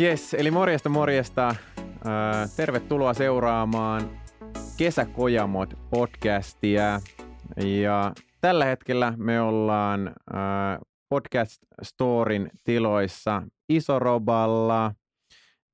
Yes, 0.00 0.34
eli 0.34 0.50
morjesta 0.50 0.88
morjesta. 0.88 1.54
tervetuloa 2.56 3.14
seuraamaan 3.14 4.10
Kesäkojamot 4.76 5.74
podcastia. 5.90 7.00
Ja 7.56 8.12
tällä 8.40 8.64
hetkellä 8.64 9.14
me 9.16 9.40
ollaan 9.40 10.14
Podcast 11.08 11.62
Storin 11.82 12.50
tiloissa 12.64 13.42
Isoroballa. 13.68 14.94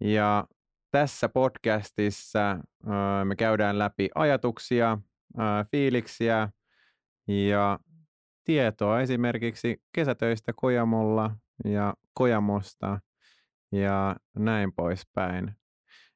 Ja 0.01 0.45
tässä 0.91 1.29
podcastissa 1.29 2.59
me 3.25 3.37
käydään 3.37 3.79
läpi 3.79 4.09
ajatuksia, 4.15 4.99
fiiliksiä 5.71 6.49
ja 7.29 7.79
tietoa 8.45 9.01
esimerkiksi 9.01 9.83
kesätöistä 9.93 10.53
Kojamolla 10.57 11.31
ja 11.65 11.95
Kojamosta 12.15 12.99
ja 13.73 14.17
näin 14.39 14.73
poispäin. 14.73 15.53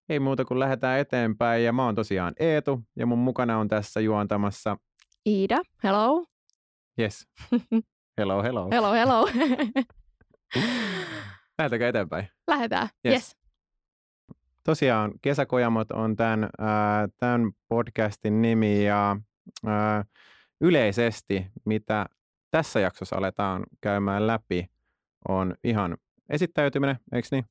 Ei 0.08 0.20
muuta 0.20 0.45
kuin 0.45 0.60
lähdetään 0.60 0.98
eteenpäin 0.98 1.64
ja 1.64 1.72
mä 1.72 1.84
oon 1.84 1.95
tosiaan 1.95 2.34
Eetu 2.38 2.80
ja 2.96 3.06
mun 3.06 3.18
mukana 3.18 3.58
on 3.58 3.68
tässä 3.68 4.00
juontamassa 4.00 4.77
Iida, 5.27 5.58
hello. 5.82 6.27
Yes. 7.00 7.28
Hello, 8.18 8.42
hello. 8.42 8.68
Hello, 8.70 8.92
hello. 8.92 9.28
Lähdetäänkö 11.58 11.88
eteenpäin? 11.88 12.28
Lähdetään, 12.48 12.88
yes. 13.06 13.14
yes. 13.14 13.36
Tosiaan 14.64 15.12
Kesäkojamot 15.22 15.91
on 15.91 16.16
tämän, 16.16 16.44
äh, 16.44 16.50
tämän 17.16 17.52
podcastin 17.69 18.42
nimi 18.42 18.84
ja 18.84 19.16
äh, 19.66 20.05
yleisesti, 20.60 21.46
mitä 21.64 22.06
tässä 22.50 22.80
jaksossa 22.80 23.16
aletaan 23.16 23.66
käymään 23.80 24.27
läpi, 24.27 24.70
on 25.28 25.55
ihan 25.64 25.97
esittäytyminen, 26.31 26.97
eikö 27.12 27.28
niin? 27.31 27.45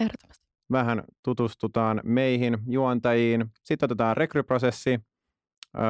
Ehdottomasti. 0.00 0.46
Vähän 0.72 1.04
tutustutaan 1.24 2.00
meihin, 2.04 2.58
juontajiin. 2.66 3.46
Sitten 3.64 3.86
otetaan 3.86 4.16
rekryprosessi, 4.16 5.00
öö, 5.78 5.84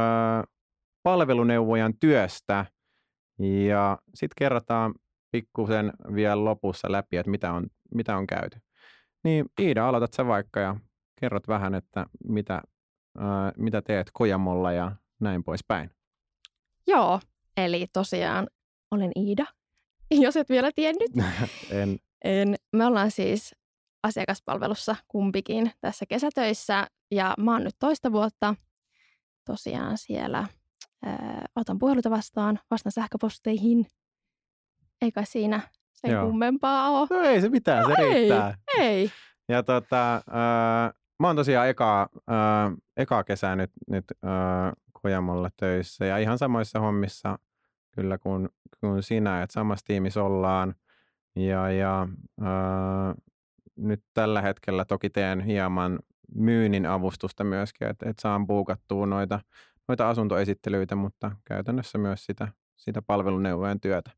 palveluneuvojan 1.02 1.94
työstä 2.00 2.66
ja 3.68 3.98
sitten 4.14 4.34
kerrataan 4.38 4.94
pikkusen 5.30 5.92
vielä 6.14 6.44
lopussa 6.44 6.92
läpi, 6.92 7.16
että 7.16 7.30
mitä 7.30 7.52
on, 7.52 7.66
mitä 7.94 8.16
on 8.16 8.26
käyty. 8.26 8.58
Niin 9.24 9.46
Iida, 9.60 9.88
aloitat 9.88 10.12
sä 10.12 10.26
vaikka 10.26 10.60
ja 10.60 10.76
kerrot 11.20 11.48
vähän, 11.48 11.74
että 11.74 12.06
mitä, 12.28 12.62
öö, 13.18 13.24
mitä 13.56 13.82
teet 13.82 14.10
Kojamolla 14.12 14.72
ja 14.72 14.92
näin 15.20 15.44
poispäin. 15.44 15.90
Joo, 16.86 17.20
eli 17.56 17.86
tosiaan 17.92 18.48
olen 18.90 19.10
Iida, 19.16 19.46
jos 20.10 20.36
et 20.36 20.48
vielä 20.48 20.70
tiennyt. 20.74 21.10
en. 21.70 21.98
Me 22.72 22.86
ollaan 22.86 23.10
siis 23.10 23.54
asiakaspalvelussa 24.02 24.96
kumpikin 25.08 25.72
tässä 25.80 26.06
kesätöissä 26.08 26.86
ja 27.10 27.34
mä 27.38 27.52
oon 27.52 27.64
nyt 27.64 27.76
toista 27.78 28.12
vuotta 28.12 28.54
tosiaan 29.44 29.98
siellä. 29.98 30.46
Ää, 31.04 31.44
otan 31.56 31.78
puheluita 31.78 32.10
vastaan, 32.10 32.58
vastaan 32.70 32.92
sähköposteihin. 32.92 33.86
Ei 35.02 35.12
kai 35.12 35.26
siinä 35.26 35.60
sen 35.92 36.10
Joo. 36.10 36.26
kummempaa 36.26 36.90
ole. 36.90 37.06
No 37.10 37.20
ei 37.20 37.40
se 37.40 37.48
mitään, 37.48 37.84
se 37.84 37.90
no 37.90 37.96
riittää. 37.96 38.54
Ei, 38.78 38.86
ei. 38.86 39.10
Ja 39.48 39.62
tota, 39.62 40.14
äh, 40.16 40.92
mä 41.20 41.26
oon 41.26 41.36
tosiaan 41.36 41.68
eka, 41.68 42.08
äh, 42.30 42.76
eka 42.96 43.24
kesää 43.24 43.56
nyt, 43.56 43.70
nyt 43.88 44.04
äh, 44.24 44.72
Kojamolla 45.02 45.50
töissä 45.56 46.04
ja 46.04 46.18
ihan 46.18 46.38
samoissa 46.38 46.80
hommissa 46.80 47.38
kyllä 47.90 48.18
kuin, 48.18 48.48
kuin 48.80 49.02
sinä, 49.02 49.42
että 49.42 49.52
samassa 49.54 49.86
tiimissä 49.86 50.22
ollaan. 50.22 50.74
Ja, 51.36 51.70
ja 51.70 52.08
ää, 52.40 53.14
nyt 53.76 54.02
tällä 54.14 54.42
hetkellä 54.42 54.84
toki 54.84 55.10
teen 55.10 55.40
hieman 55.40 55.98
myynnin 56.34 56.86
avustusta 56.86 57.44
myöskin, 57.44 57.88
että, 57.88 58.10
että 58.10 58.22
saan 58.22 58.46
buukattua 58.46 59.06
noita, 59.06 59.40
noita 59.88 60.08
asuntoesittelyitä, 60.08 60.94
mutta 60.96 61.32
käytännössä 61.44 61.98
myös 61.98 62.24
sitä, 62.26 62.48
sitä 62.76 63.02
palveluneuvojen 63.02 63.80
työtä. 63.80 64.10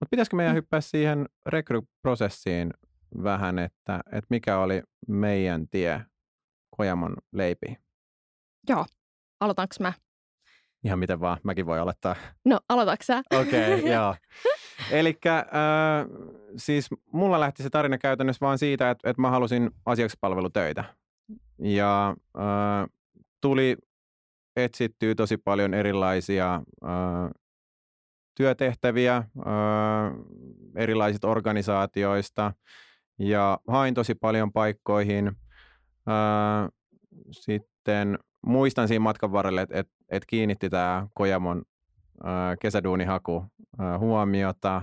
Mutta 0.00 0.10
pitäisikö 0.10 0.36
meidän 0.36 0.52
mm. 0.52 0.56
hyppää 0.56 0.80
siihen 0.80 1.28
rekryprosessiin 1.46 2.70
vähän, 3.22 3.58
että, 3.58 4.00
että 4.06 4.26
mikä 4.30 4.58
oli 4.58 4.82
meidän 5.08 5.68
tie 5.68 6.04
Kojamon 6.76 7.16
leipiin? 7.32 7.76
Joo, 8.68 8.86
aloitanko 9.40 9.74
mä? 9.80 9.92
Ihan 10.84 10.98
miten 10.98 11.20
vaan, 11.20 11.38
mäkin 11.42 11.66
voi 11.66 11.78
aloittaa. 11.78 12.16
No, 12.44 12.60
aloitatko? 12.68 13.12
Okei, 13.40 13.74
okay, 13.74 13.90
joo. 13.94 14.14
Eli 14.90 15.18
äh, 15.26 15.44
siis 16.56 16.88
mulla 17.12 17.40
lähti 17.40 17.62
se 17.62 17.70
tarina 17.70 17.98
käytännössä 17.98 18.46
vaan 18.46 18.58
siitä, 18.58 18.90
että, 18.90 19.10
että 19.10 19.22
mä 19.22 19.30
halusin 19.30 19.70
asiakaspalvelutöitä. 19.86 20.84
Ja 21.58 22.16
äh, 22.38 22.88
tuli 23.40 23.76
etsittyä 24.56 25.14
tosi 25.14 25.36
paljon 25.36 25.74
erilaisia 25.74 26.54
äh, 26.84 27.30
työtehtäviä 28.34 29.16
äh, 29.16 29.24
erilaisista 30.76 31.28
organisaatioista 31.28 32.52
ja 33.18 33.58
hain 33.68 33.94
tosi 33.94 34.14
paljon 34.14 34.52
paikkoihin. 34.52 35.26
Äh, 36.08 36.68
sitten 37.30 38.18
muistan 38.46 38.88
siinä 38.88 39.00
matkan 39.00 39.32
varrelle, 39.32 39.62
että, 39.62 39.78
että, 39.78 39.97
että 40.08 40.26
kiinnitti 40.26 40.70
tämä 40.70 41.06
Kojamon 41.14 41.62
kesäduunihaku 42.60 43.44
huomiota 43.98 44.82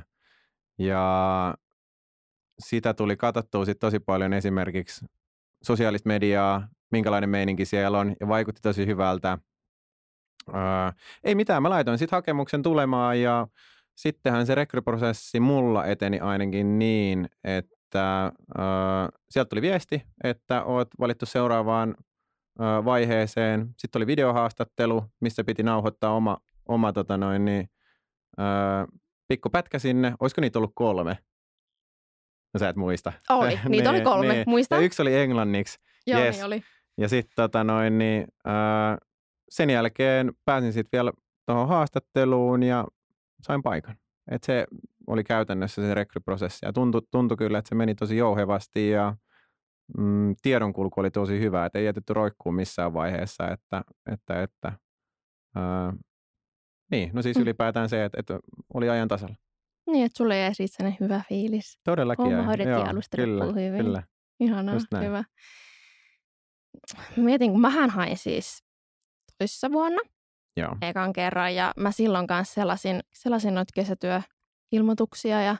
ja 0.77 1.55
sitä 2.59 2.93
tuli 2.93 3.17
katsottua 3.17 3.65
sit 3.65 3.79
tosi 3.79 3.99
paljon 3.99 4.33
esimerkiksi 4.33 5.05
sosiaalista 5.63 6.07
mediaa, 6.07 6.67
minkälainen 6.91 7.29
meininki 7.29 7.65
siellä 7.65 7.99
on 7.99 8.15
ja 8.19 8.27
vaikutti 8.27 8.61
tosi 8.61 8.85
hyvältä. 8.85 9.37
Äh, 10.55 10.95
ei 11.23 11.35
mitään, 11.35 11.61
mä 11.61 11.69
laitoin 11.69 11.97
sitten 11.97 12.17
hakemuksen 12.17 12.63
tulemaan 12.63 13.21
ja 13.21 13.47
sittenhän 13.95 14.45
se 14.45 14.55
rekryprosessi 14.55 15.39
mulla 15.39 15.85
eteni 15.85 16.19
ainakin 16.19 16.79
niin, 16.79 17.29
että 17.43 18.25
äh, 18.25 19.07
sieltä 19.29 19.49
tuli 19.49 19.61
viesti, 19.61 20.03
että 20.23 20.63
oot 20.63 20.87
valittu 20.99 21.25
seuraavaan 21.25 21.95
vaiheeseen. 22.59 23.69
Sitten 23.77 23.99
oli 23.99 24.07
videohaastattelu, 24.07 25.03
missä 25.19 25.43
piti 25.43 25.63
nauhoittaa 25.63 26.15
oma, 26.15 26.37
oma 26.67 26.93
tota 26.93 27.17
noin, 27.17 27.45
niin, 27.45 27.69
ää, 28.37 28.87
pikku 29.27 29.49
pätkä 29.49 29.79
sinne. 29.79 30.13
Olisiko 30.19 30.41
niitä 30.41 30.59
ollut 30.59 30.71
kolme? 30.75 31.17
No 32.53 32.59
sä 32.59 32.69
et 32.69 32.75
muista. 32.75 33.13
Oli, 33.29 33.49
niitä 33.69 33.69
niin, 33.69 33.87
oli 33.87 34.01
kolme, 34.01 34.33
niin. 34.33 34.43
muista. 34.47 34.75
Ja 34.75 34.81
yksi 34.81 35.01
oli 35.01 35.15
englanniksi. 35.15 35.79
Joo, 36.07 36.19
yes. 36.19 36.35
niin 36.35 36.45
oli. 36.45 36.63
Ja 36.97 37.09
sitten 37.09 37.35
tota 37.35 37.63
noin, 37.63 37.97
niin, 37.97 38.27
ää, 38.45 38.97
sen 39.49 39.69
jälkeen 39.69 40.31
pääsin 40.45 40.73
sitten 40.73 40.97
vielä 40.97 41.11
tuohon 41.45 41.67
haastatteluun 41.67 42.63
ja 42.63 42.85
sain 43.41 43.63
paikan. 43.63 43.95
Et 44.31 44.43
se 44.43 44.67
oli 45.07 45.23
käytännössä 45.23 45.81
se 45.81 45.93
rekryprosessi 45.93 46.65
ja 46.65 46.73
tuntui, 46.73 47.01
tuntui 47.11 47.37
kyllä, 47.37 47.57
että 47.57 47.69
se 47.69 47.75
meni 47.75 47.95
tosi 47.95 48.17
jouhevasti 48.17 48.89
ja 48.89 49.15
mm, 49.97 50.35
tiedonkulku 50.41 50.99
oli 50.99 51.11
tosi 51.11 51.39
hyvä, 51.39 51.65
että 51.65 51.79
ei 51.79 51.85
jätetty 51.85 52.13
roikkuun 52.13 52.55
missään 52.55 52.93
vaiheessa, 52.93 53.47
että, 53.51 53.83
että, 54.11 54.43
että 54.43 54.71
ää, 55.55 55.93
niin, 56.91 57.09
no 57.13 57.21
siis 57.21 57.37
mm. 57.37 57.43
ylipäätään 57.43 57.89
se, 57.89 58.05
että, 58.05 58.19
että 58.19 58.39
oli 58.73 58.89
ajan 58.89 59.07
tasalla. 59.07 59.35
Niin, 59.87 60.05
että 60.05 60.17
sulle 60.17 60.39
jäi 60.39 60.55
siitä 60.55 60.93
hyvä 60.99 61.21
fiilis. 61.29 61.79
Todellakin 61.83 62.25
Homma 62.25 62.43
hoidettiin 62.43 62.89
alusta 62.89 63.17
kyllä, 63.17 63.45
hyvin. 63.45 63.85
Kyllä. 63.85 64.03
Ihanaa, 64.39 64.75
hyvä. 65.03 65.23
Mietin, 67.17 67.51
kun 67.51 67.61
mähän 67.61 67.89
hain 67.89 68.17
siis 68.17 68.63
toissa 69.37 69.71
vuonna 69.71 70.01
Joo. 70.57 70.77
ekan 70.81 71.13
kerran 71.13 71.55
ja 71.55 71.73
mä 71.77 71.91
silloin 71.91 72.27
kanssa 72.27 72.53
selasin, 72.53 72.99
selasin 73.13 73.55
noita 73.55 73.71
kesätyöilmoituksia 73.75 75.41
ja 75.41 75.57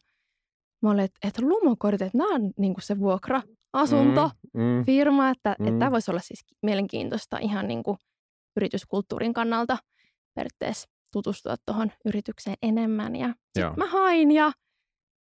mä 0.81 0.91
olin, 0.91 1.03
että, 1.03 1.27
että 1.27 1.41
lumokortit, 1.41 2.13
nämä 2.13 2.35
on 2.35 2.51
niin 2.57 2.75
se 2.79 3.00
vuokra 3.00 3.41
asunto, 3.75 4.31
mm, 4.54 4.62
mm, 4.62 4.86
firma, 4.86 5.30
että, 5.30 5.56
mm. 5.60 5.68
että 5.68 5.80
tämä 5.80 5.92
voisi 5.92 6.12
olla 6.12 6.19
siis 6.19 6.45
mielenkiintoista 6.62 7.38
ihan 7.38 7.68
niin 7.68 7.83
kuin 7.83 7.98
yrityskulttuurin 8.56 9.33
kannalta 9.33 9.77
periaatteessa 10.36 10.89
tutustua 11.12 11.56
tuohon 11.66 11.92
yritykseen 12.06 12.57
enemmän. 12.62 13.16
Ja 13.16 13.27
sitten 13.27 13.74
mä 13.77 13.86
hain 13.86 14.31
ja 14.31 14.51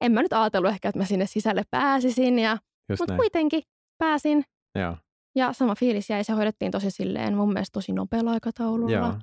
en 0.01 0.11
mä 0.11 0.21
nyt 0.21 0.33
ajatellut 0.33 0.71
ehkä, 0.71 0.89
että 0.89 0.99
mä 0.99 1.05
sinne 1.05 1.25
sisälle 1.25 1.63
pääsisin, 1.71 2.39
ja, 2.39 2.57
mutta 2.99 3.15
kuitenkin 3.15 3.63
pääsin. 3.97 4.43
Joo. 4.75 4.97
Ja 5.35 5.53
sama 5.53 5.75
fiilis 5.75 6.09
jäi, 6.09 6.23
se 6.23 6.33
hoidettiin 6.33 6.71
tosi 6.71 6.91
silleen 6.91 7.35
mun 7.35 7.53
mielestä 7.53 7.73
tosi 7.73 7.91
nopealla 7.93 8.31
aikataululla. 8.31 8.91
Joo. 8.91 9.13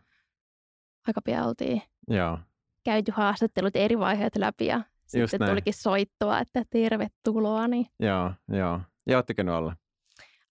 Aika 1.07 1.21
pian 1.25 1.49
oltiin 1.49 1.83
Joo. 2.09 2.39
käyty 2.85 3.13
haastattelut 3.15 3.77
eri 3.77 3.99
vaiheet 3.99 4.37
läpi 4.37 4.67
ja 4.67 4.77
Just 4.77 5.31
sitten 5.31 5.41
näin. 5.41 5.51
tulikin 5.51 5.75
soittoa, 5.75 6.39
että 6.39 6.63
tervetuloa. 6.71 7.69
Niin... 7.69 7.87
Joo, 8.01 8.33
joo. 8.49 8.81
Ja 9.07 9.17
ootteko 9.17 9.43
nyt 9.43 9.55
olla? 9.55 9.77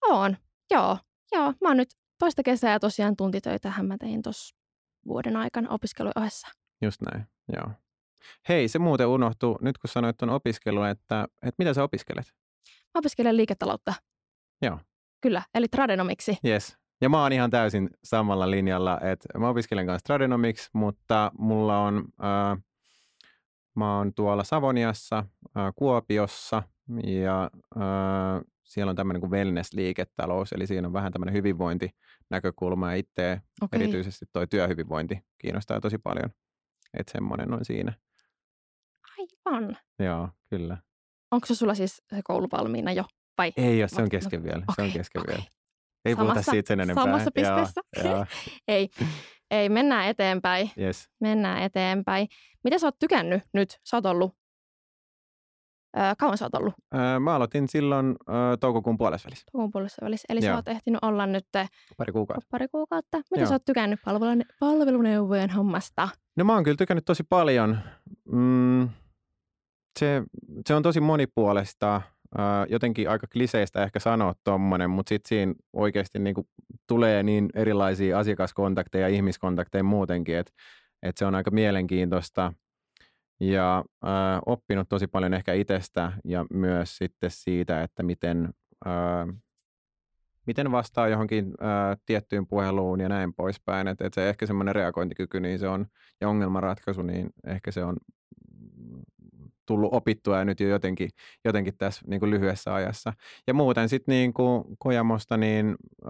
Oon, 0.08 0.36
joo. 0.70 0.98
Joo, 1.32 1.54
mä 1.60 1.68
oon 1.68 1.76
nyt 1.76 1.88
toista 2.18 2.42
kesää 2.42 2.78
tosiaan 2.78 3.16
tuntitöitä 3.16 3.72
mä 3.82 3.98
tein 3.98 4.22
tuossa 4.22 4.56
vuoden 5.06 5.36
aikana 5.36 5.70
opiskeluohessa. 5.70 6.48
Just 6.82 7.00
näin, 7.02 7.26
joo. 7.56 7.70
Hei, 8.48 8.68
se 8.68 8.78
muuten 8.78 9.06
unohtuu, 9.06 9.58
nyt 9.60 9.78
kun 9.78 9.90
sanoit 9.90 10.16
tuon 10.16 10.30
opiskelun, 10.30 10.88
että, 10.88 11.28
että 11.42 11.54
mitä 11.58 11.74
sä 11.74 11.82
opiskelet? 11.82 12.34
opiskelen 12.94 13.36
liiketaloutta. 13.36 13.94
Joo. 14.62 14.78
Kyllä, 15.20 15.42
eli 15.54 15.68
tradenomiksi. 15.68 16.38
Yes. 16.44 16.76
Ja 17.00 17.08
mä 17.08 17.22
oon 17.22 17.32
ihan 17.32 17.50
täysin 17.50 17.90
samalla 18.04 18.50
linjalla, 18.50 19.00
että 19.00 19.38
mä 19.38 19.48
opiskelen 19.48 19.86
kanssa 19.86 20.04
tradenomiksi, 20.04 20.70
mutta 20.72 21.30
mulla 21.38 21.78
on, 21.78 22.04
äh, 22.24 22.62
mä 23.74 23.96
oon 23.96 24.14
tuolla 24.14 24.44
Savoniassa, 24.44 25.18
äh, 25.18 25.72
Kuopiossa 25.76 26.62
ja 27.04 27.50
äh, 27.76 27.82
siellä 28.64 28.90
on 28.90 28.96
tämmöinen 28.96 29.20
kuin 29.20 29.30
wellness-liiketalous, 29.32 30.52
eli 30.54 30.66
siinä 30.66 30.86
on 30.88 30.92
vähän 30.92 31.12
tämmöinen 31.12 31.34
hyvinvointinäkökulma 31.34 32.90
ja 32.90 32.96
itse 32.96 33.40
Okei. 33.62 33.82
erityisesti 33.82 34.26
toi 34.32 34.46
työhyvinvointi 34.46 35.20
kiinnostaa 35.38 35.80
tosi 35.80 35.98
paljon, 35.98 36.30
että 36.98 37.12
semmoinen 37.12 37.52
on 37.52 37.64
siinä. 37.64 37.92
Aivan. 39.46 39.76
Joo, 39.98 40.28
kyllä. 40.50 40.76
Onko 41.30 41.46
se 41.46 41.54
sulla 41.54 41.74
siis 41.74 42.02
se 42.16 42.20
koulu 42.24 42.48
valmiina 42.52 42.92
jo? 42.92 43.04
Vai? 43.38 43.52
Ei 43.56 43.82
ole, 43.82 43.88
se 43.88 43.96
on 43.96 44.02
Vat- 44.02 44.10
kesken 44.10 44.42
vielä. 44.42 44.64
Se 44.76 44.82
on 44.82 44.90
kesken 44.92 45.22
okei. 45.22 45.34
vielä. 45.34 45.48
Ei 46.04 46.16
puhuta 46.16 46.32
Samassa- 46.34 46.50
siitä 46.50 46.68
sen 46.68 46.80
enempää. 46.80 47.04
samassa 47.04 47.30
pisteessä. 47.34 47.80
Joo, 48.04 48.26
Ei, 48.68 48.88
ei, 49.50 49.68
mennään 49.68 50.06
eteenpäin. 50.08 50.70
yes. 50.78 51.08
Mennään 51.20 51.62
eteenpäin. 51.62 52.28
Mitä 52.64 52.78
sä 52.78 52.86
oot 52.86 52.98
tykännyt 52.98 53.42
nyt? 53.54 53.78
Sä 53.90 53.96
oot 53.96 54.06
ollut, 54.06 54.36
öö, 55.96 56.02
kauan 56.18 56.38
sä 56.38 56.44
oot 56.44 56.54
ollut 56.54 56.74
Öö, 56.94 57.20
Mä 57.20 57.34
aloitin 57.34 57.68
silloin 57.68 58.06
öö, 58.28 58.56
toukokuun 58.56 58.98
puolessa 58.98 59.26
välissä, 59.26 59.44
toukokuun 59.52 59.70
puolessa 59.72 60.04
välissä. 60.06 60.26
Eli 60.28 60.40
sä 60.40 60.46
Joo. 60.46 60.56
oot 60.56 60.68
ehtinyt 60.68 60.98
olla 61.02 61.26
nyt 61.26 61.46
pari 61.96 62.12
kuukautta. 62.12 62.46
pari 62.50 62.68
kuukautta. 62.68 63.16
Mitä 63.16 63.40
Joo. 63.40 63.46
sä 63.48 63.54
oot 63.54 63.64
tykännyt 63.64 64.00
palvelu- 64.04 64.44
palveluneuvojen 64.60 65.50
hommasta? 65.50 66.08
No 66.36 66.44
mä 66.44 66.54
oon 66.54 66.64
kyllä 66.64 66.76
tykännyt 66.76 67.04
tosi 67.04 67.22
paljon. 67.28 67.78
Mm, 68.32 68.88
se, 69.98 70.22
se 70.68 70.74
on 70.74 70.82
tosi 70.82 71.00
monipuolista. 71.00 72.02
Öö, 72.38 72.44
jotenkin 72.68 73.10
aika 73.10 73.26
kliseistä 73.32 73.82
ehkä 73.82 74.00
sanoa 74.00 74.34
tommonen, 74.44 74.90
mutta 74.90 75.08
sitten 75.08 75.28
siinä 75.28 75.54
oikeasti 75.72 76.18
niinku 76.18 76.48
tulee 76.88 77.22
niin 77.22 77.48
erilaisia 77.54 78.18
asiakaskontakteja 78.18 79.08
ja 79.08 79.14
ihmiskontakteja 79.14 79.84
muutenkin, 79.84 80.36
että 80.36 80.52
et 81.02 81.16
se 81.16 81.26
on 81.26 81.34
aika 81.34 81.50
mielenkiintoista. 81.50 82.52
Ja 83.42 83.84
ö, 84.04 84.08
oppinut 84.46 84.88
tosi 84.88 85.06
paljon 85.06 85.34
ehkä 85.34 85.52
itsestä 85.52 86.12
ja 86.24 86.46
myös 86.52 86.96
sitten 86.96 87.30
siitä, 87.30 87.82
että 87.82 88.02
miten, 88.02 88.50
ö, 88.86 88.90
miten 90.46 90.72
vastaa 90.72 91.08
johonkin 91.08 91.46
ö, 91.46 91.96
tiettyyn 92.06 92.46
puheluun 92.46 93.00
ja 93.00 93.08
näin 93.08 93.34
poispäin. 93.34 93.88
Että 93.88 94.06
et 94.06 94.14
se 94.14 94.28
ehkä 94.28 94.46
semmoinen 94.46 94.74
reagointikyky 94.74 95.40
niin 95.40 95.58
se 95.58 95.68
on, 95.68 95.86
ja 96.20 96.28
ongelmanratkaisu, 96.28 97.02
niin 97.02 97.30
ehkä 97.46 97.70
se 97.70 97.84
on 97.84 97.96
tullut 99.66 99.94
opittua 99.94 100.38
ja 100.38 100.44
nyt 100.44 100.60
jo 100.60 100.68
jotenkin, 100.68 101.10
jotenkin 101.44 101.76
tässä 101.76 102.02
niin 102.06 102.20
kuin 102.20 102.30
lyhyessä 102.30 102.74
ajassa. 102.74 103.12
Ja 103.46 103.54
muuten 103.54 103.88
sitten 103.88 104.12
niin 104.12 104.32
kuin 104.32 104.64
Kojamosta, 104.78 105.36
niin 105.36 105.76
ö, 106.04 106.08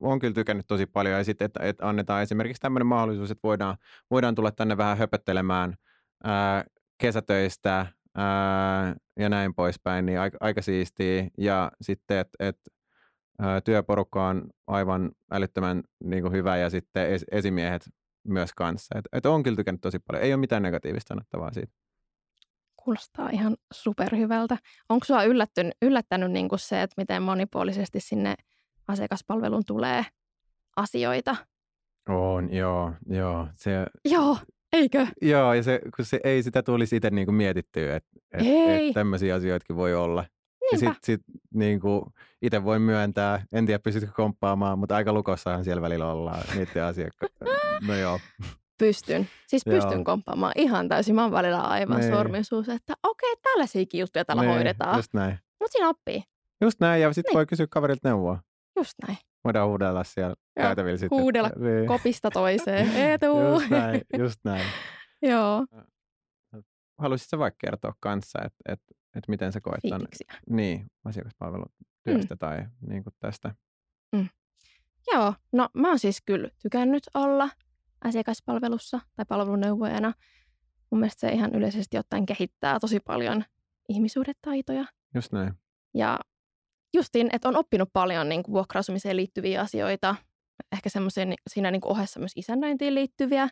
on 0.00 0.18
kyllä 0.18 0.34
tykännyt 0.34 0.66
tosi 0.66 0.86
paljon. 0.86 1.18
Ja 1.18 1.24
sitten, 1.24 1.46
että, 1.46 1.60
että 1.62 1.88
annetaan 1.88 2.22
esimerkiksi 2.22 2.60
tämmöinen 2.60 2.86
mahdollisuus, 2.86 3.30
että 3.30 3.42
voidaan, 3.42 3.76
voidaan 4.10 4.34
tulla 4.34 4.50
tänne 4.50 4.76
vähän 4.76 4.98
höpöttelemään 4.98 5.74
ää, 6.24 6.64
kesätöistä 6.98 7.86
ää, 8.14 8.96
ja 9.18 9.28
näin 9.28 9.54
poispäin, 9.54 10.06
niin 10.06 10.20
aika, 10.20 10.38
aika 10.40 10.62
siistiä. 10.62 11.28
Ja 11.38 11.72
sitten, 11.82 12.18
että 12.18 12.36
et, 12.40 12.56
työporukka 13.64 14.28
on 14.28 14.50
aivan 14.66 15.12
älyttömän 15.30 15.82
niin 16.04 16.22
kuin 16.22 16.32
hyvä 16.32 16.56
ja 16.56 16.70
sitten 16.70 17.12
es, 17.12 17.24
esimiehet 17.30 17.90
myös 18.28 18.52
kanssa. 18.52 18.98
Et, 18.98 19.04
et 19.12 19.26
on 19.26 19.42
kyllä 19.42 19.56
tykännyt 19.56 19.80
tosi 19.80 19.98
paljon. 19.98 20.24
Ei 20.24 20.32
ole 20.32 20.40
mitään 20.40 20.62
negatiivista 20.62 21.08
sanottavaa 21.08 21.52
siitä. 21.52 21.72
Kuulostaa 22.76 23.30
ihan 23.30 23.56
superhyvältä. 23.72 24.56
Onko 24.88 25.04
sua 25.04 25.24
yllättänyt, 25.24 25.74
yllättänyt 25.82 26.32
niin 26.32 26.48
kuin 26.48 26.58
se, 26.58 26.82
että 26.82 26.94
miten 26.96 27.22
monipuolisesti 27.22 28.00
sinne 28.00 28.34
asiakaspalveluun 28.88 29.64
tulee 29.66 30.04
asioita? 30.76 31.36
On, 32.08 32.52
joo, 32.52 32.92
joo. 33.06 33.48
Se, 33.54 33.86
Joo, 34.04 34.38
eikö? 34.74 35.06
joo, 35.22 35.54
ja 35.54 35.62
se, 35.62 35.80
kun 35.96 36.04
se 36.04 36.20
ei 36.24 36.42
sitä 36.42 36.62
tulisi 36.62 36.96
itse 36.96 37.10
niin 37.10 37.26
kuin 37.26 37.34
mietittyä, 37.34 37.96
että 37.96 38.10
et, 38.32 38.40
et 38.46 38.94
tämmöisiä 38.94 39.34
asioitakin 39.34 39.76
voi 39.76 39.94
olla. 39.94 40.24
Ja 40.72 40.78
Niinpä. 40.78 40.92
sitten 40.94 40.98
sit, 41.02 41.20
niin 41.54 41.80
itse 42.42 42.64
voi 42.64 42.78
myöntää, 42.78 43.44
en 43.52 43.66
tiedä 43.66 43.78
pystytkö 43.78 44.10
komppaamaan, 44.16 44.78
mutta 44.78 44.96
aika 44.96 45.12
lukossahan 45.12 45.64
siellä 45.64 45.82
välillä 45.82 46.12
ollaan 46.12 46.42
niiden 46.54 46.84
asiakkaiden. 46.84 47.48
No 47.86 47.94
joo, 47.94 48.20
Pystyn. 48.78 49.28
Siis 49.46 49.62
Joo. 49.66 49.74
pystyn 49.76 50.04
komppaamaan 50.04 50.52
ihan 50.56 50.88
täysin. 50.88 51.14
Mä 51.14 51.22
oon 51.22 51.32
välillä 51.32 51.60
aivan 51.60 52.00
Niin. 52.00 52.12
sormisuus, 52.12 52.68
että 52.68 52.94
okei, 53.02 53.34
tällaisiakin 53.42 54.00
juttuja 54.00 54.24
täällä 54.24 54.42
niin, 54.42 54.54
hoidetaan. 54.54 54.96
Just 54.96 55.14
näin. 55.14 55.38
Mutta 55.60 55.72
siinä 55.72 55.88
oppii. 55.88 56.22
Just 56.60 56.80
näin, 56.80 57.02
ja 57.02 57.12
sitten 57.12 57.30
Niin. 57.30 57.36
voi 57.36 57.46
kysyä 57.46 57.66
kaverilta 57.70 58.08
neuvoa. 58.08 58.38
Just 58.76 58.92
näin. 59.06 59.18
Voidaan 59.44 59.68
huudella 59.68 60.04
siellä 60.04 60.34
Joo, 60.56 60.64
käytävillä 60.64 60.96
sitten. 60.96 61.18
huudella 61.20 61.50
Niin. 61.56 61.86
Kopista 61.86 62.30
toiseen. 62.30 62.96
Etu. 63.12 63.26
Just 63.50 63.70
näin, 63.70 64.00
just 64.18 64.40
näin. 64.44 64.66
Joo. 65.30 65.66
Haluaisitko 66.98 67.38
vaikka 67.38 67.58
kertoa 67.66 67.92
kanssa, 68.00 68.38
että 68.44 68.72
et, 68.72 68.80
et 69.16 69.28
miten 69.28 69.52
sä 69.52 69.60
koet 69.60 69.82
Fiiliksiä. 69.82 70.34
niin, 70.50 70.86
asiakaspalvelutyöstä 71.04 72.36
tai 72.38 72.64
niin 72.88 73.02
kuin 73.04 73.14
tästä? 73.18 73.54
Joo, 75.12 75.34
no 75.52 75.68
mä 75.74 75.88
oon 75.88 75.98
siis 75.98 76.22
kyllä 76.26 76.48
tykännyt 76.62 77.02
olla 77.14 77.48
asiakaspalvelussa 78.04 79.00
tai 79.16 79.24
palveluneuvojana. 79.28 80.12
Mun 80.90 81.00
mielestä 81.00 81.20
se 81.20 81.28
ihan 81.28 81.54
yleisesti 81.54 81.98
ottaen 81.98 82.26
kehittää 82.26 82.80
tosi 82.80 83.00
paljon 83.00 83.44
ihmisuudetaitoja. 83.88 84.84
Just 85.14 85.32
näin. 85.32 85.54
Ja 85.94 86.18
justiin, 86.94 87.28
että 87.32 87.48
on 87.48 87.56
oppinut 87.56 87.88
paljon 87.92 88.28
niin 88.28 88.42
kuin 88.42 88.52
vuokra-asumiseen 88.52 89.16
liittyviä 89.16 89.60
asioita, 89.60 90.16
ehkä 90.72 90.88
semmoisia 90.88 91.24
siinä 91.50 91.70
niin 91.70 91.80
kuin 91.80 91.92
ohessa 91.92 92.20
myös 92.20 92.32
isännöintiin 92.36 92.94
liittyviä. 92.94 93.48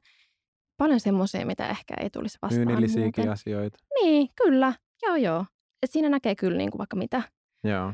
Paljon 0.76 1.00
semmoisia, 1.00 1.46
mitä 1.46 1.68
ehkä 1.68 1.94
ei 2.00 2.10
tulisi 2.10 2.38
vastaan 2.42 2.66
Myynnillisiäkin 2.66 3.28
asioita. 3.28 3.78
Niin, 4.02 4.28
kyllä. 4.44 4.72
Joo, 5.02 5.16
joo. 5.16 5.44
Et 5.82 5.90
siinä 5.90 6.08
näkee 6.08 6.34
kyllä 6.34 6.58
niin 6.58 6.70
kuin 6.70 6.78
vaikka 6.78 6.96
mitä. 6.96 7.22
Joo. 7.64 7.92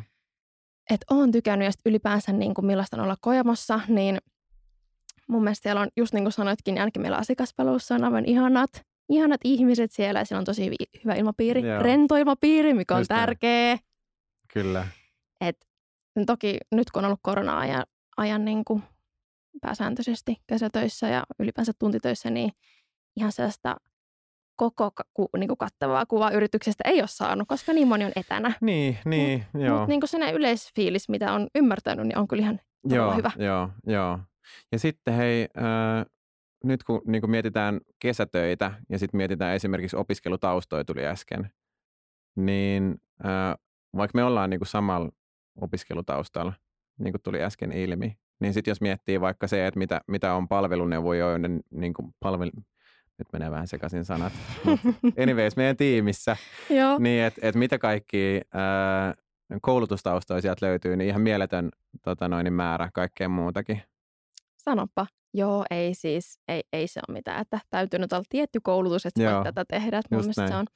että 0.90 1.14
oon 1.14 1.32
tykännyt 1.32 1.66
ja 1.66 1.72
ylipäänsä 1.86 2.32
niin 2.32 2.54
kuin 2.54 2.66
millaista 2.66 2.96
on 2.96 3.02
olla 3.02 3.16
Kojamossa, 3.20 3.80
niin 3.88 4.18
mun 5.28 5.44
mielestä 5.44 5.62
siellä 5.62 5.80
on, 5.80 5.88
just 5.96 6.14
niin 6.14 6.24
kuin 6.24 6.32
sanoitkin, 6.32 6.74
niin 6.74 6.82
ainakin 6.82 7.02
meillä 7.02 7.18
asiakaspalvelussa 7.18 7.94
on 7.94 8.04
aivan 8.04 8.24
ihanat, 8.24 8.70
ihanat 9.08 9.40
ihmiset 9.44 9.92
siellä 9.92 10.20
ja 10.20 10.24
siellä 10.24 10.38
on 10.38 10.44
tosi 10.44 10.70
hyvä 11.04 11.14
ilmapiiri, 11.14 11.68
Joo. 11.68 11.82
rento 11.82 12.16
ilmapiiri, 12.16 12.74
mikä 12.74 12.94
on 12.94 13.00
Just 13.00 13.08
tärkeä. 13.08 13.78
Kyllä. 14.52 14.86
Et 15.40 15.56
toki 16.26 16.58
nyt 16.72 16.90
kun 16.90 17.00
on 17.00 17.04
ollut 17.04 17.20
korona-ajan 17.22 17.84
ajan 18.18 18.44
niin 18.44 18.64
kuin 18.64 18.82
pääsääntöisesti 19.60 20.36
kesätöissä 20.46 21.08
ja 21.08 21.24
ylipäänsä 21.38 21.72
tuntitöissä, 21.78 22.30
niin 22.30 22.52
ihan 23.16 23.32
sellaista 23.32 23.76
koko 24.56 24.90
ku, 25.14 25.28
niin 25.38 25.48
kuin 25.48 25.58
kattavaa 25.58 26.06
kuvaa 26.06 26.30
yrityksestä 26.30 26.84
ei 26.86 27.00
ole 27.00 27.08
saanut, 27.08 27.48
koska 27.48 27.72
niin 27.72 27.88
moni 27.88 28.04
on 28.04 28.12
etänä. 28.16 28.52
Niin, 28.60 28.98
niin, 29.04 29.44
joo. 29.54 29.78
Mutta 29.78 29.88
niin 29.88 30.00
kuin 30.00 30.34
yleisfiilis, 30.34 31.08
mitä 31.08 31.32
on 31.32 31.48
ymmärtänyt, 31.54 32.06
niin 32.06 32.18
on 32.18 32.28
kyllä 32.28 32.42
ihan 32.42 32.60
joo, 32.84 33.14
hyvä. 33.14 33.30
Joo, 33.38 33.70
joo. 33.86 34.18
Ja 34.72 34.78
sitten 34.78 35.14
hei, 35.14 35.48
äh, 35.58 36.06
nyt 36.64 36.84
kun 36.84 37.02
niin 37.06 37.22
kuin 37.22 37.30
mietitään 37.30 37.80
kesätöitä 37.98 38.72
ja 38.88 38.98
sitten 38.98 39.18
mietitään 39.18 39.54
esimerkiksi 39.54 39.96
opiskelutaustoja 39.96 40.84
tuli 40.84 41.06
äsken, 41.06 41.50
niin 42.36 42.96
äh, 43.24 43.54
vaikka 43.96 44.18
me 44.18 44.24
ollaan 44.24 44.50
niin 44.50 44.60
kuin 44.60 44.68
samalla 44.68 45.08
opiskelutaustalla, 45.60 46.52
niin 46.98 47.12
kuin 47.12 47.22
tuli 47.22 47.42
äsken 47.42 47.72
ilmi, 47.72 48.18
niin 48.40 48.54
sitten 48.54 48.70
jos 48.70 48.80
miettii 48.80 49.20
vaikka 49.20 49.46
se, 49.46 49.66
että 49.66 49.78
mitä, 49.78 50.00
mitä 50.06 50.34
on 50.34 50.48
palveluneuvojoiden 50.48 51.60
niin 51.70 51.94
kuin 51.94 52.14
palvelu... 52.20 52.50
Nyt 53.18 53.28
menee 53.32 53.50
vähän 53.50 53.68
sekaisin 53.68 54.04
sanat. 54.04 54.32
Anyways, 55.22 55.56
meidän 55.56 55.76
tiimissä, 55.76 56.36
niin 56.98 57.24
että 57.24 57.40
et 57.48 57.54
mitä 57.54 57.78
kaikki 57.78 58.40
ää, 58.54 59.14
koulutustaustoja 59.62 60.40
sieltä 60.40 60.66
löytyy, 60.66 60.96
niin 60.96 61.08
ihan 61.08 61.22
mieletön 61.22 61.70
tota 62.02 62.28
noin, 62.28 62.44
niin 62.44 62.52
määrä 62.52 62.90
kaikkea 62.94 63.28
muutakin. 63.28 63.82
Sanoppa. 64.56 65.06
Joo, 65.34 65.64
ei 65.70 65.94
siis, 65.94 66.40
ei, 66.48 66.62
ei 66.72 66.86
se 66.88 67.00
ole 67.08 67.14
mitään, 67.14 67.40
että 67.40 67.60
täytyy 67.70 67.98
nyt 67.98 68.12
olla 68.12 68.24
tietty 68.28 68.60
koulutus, 68.62 69.06
että 69.06 69.22
Joo, 69.22 69.44
tätä 69.44 69.64
tehdä. 69.64 70.00
Mun 70.10 70.34
se 70.34 70.56
on, 70.56 70.66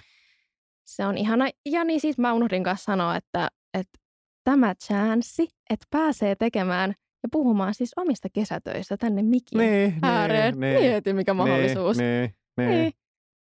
se 0.85 1.07
on 1.07 1.19
ihana. 1.19 1.49
Ja 1.67 1.85
niin 1.85 2.01
siis 2.01 2.19
mä 2.19 2.33
unohdin 2.33 2.65
kanssa 2.65 2.85
sanoa, 2.85 3.17
että, 3.17 3.49
että 3.75 3.99
tämä 4.45 4.75
chanssi, 4.75 5.49
että 5.71 5.87
pääsee 5.91 6.35
tekemään 6.37 6.95
ja 7.23 7.29
puhumaan 7.33 7.75
siis 7.75 7.93
omista 7.97 8.29
kesätöistä 8.33 8.97
tänne 8.97 9.23
mikin 9.23 9.59
Niin, 9.59 9.95
ääreen. 10.03 10.61
niin, 10.61 10.75
niin, 10.75 10.91
Mieti, 10.91 11.13
mikä 11.13 11.35
mahdollisuus. 11.35 11.97
Niin, 11.99 12.35
niin, 12.57 12.69
niin, 12.69 12.81
Niin. 12.81 12.93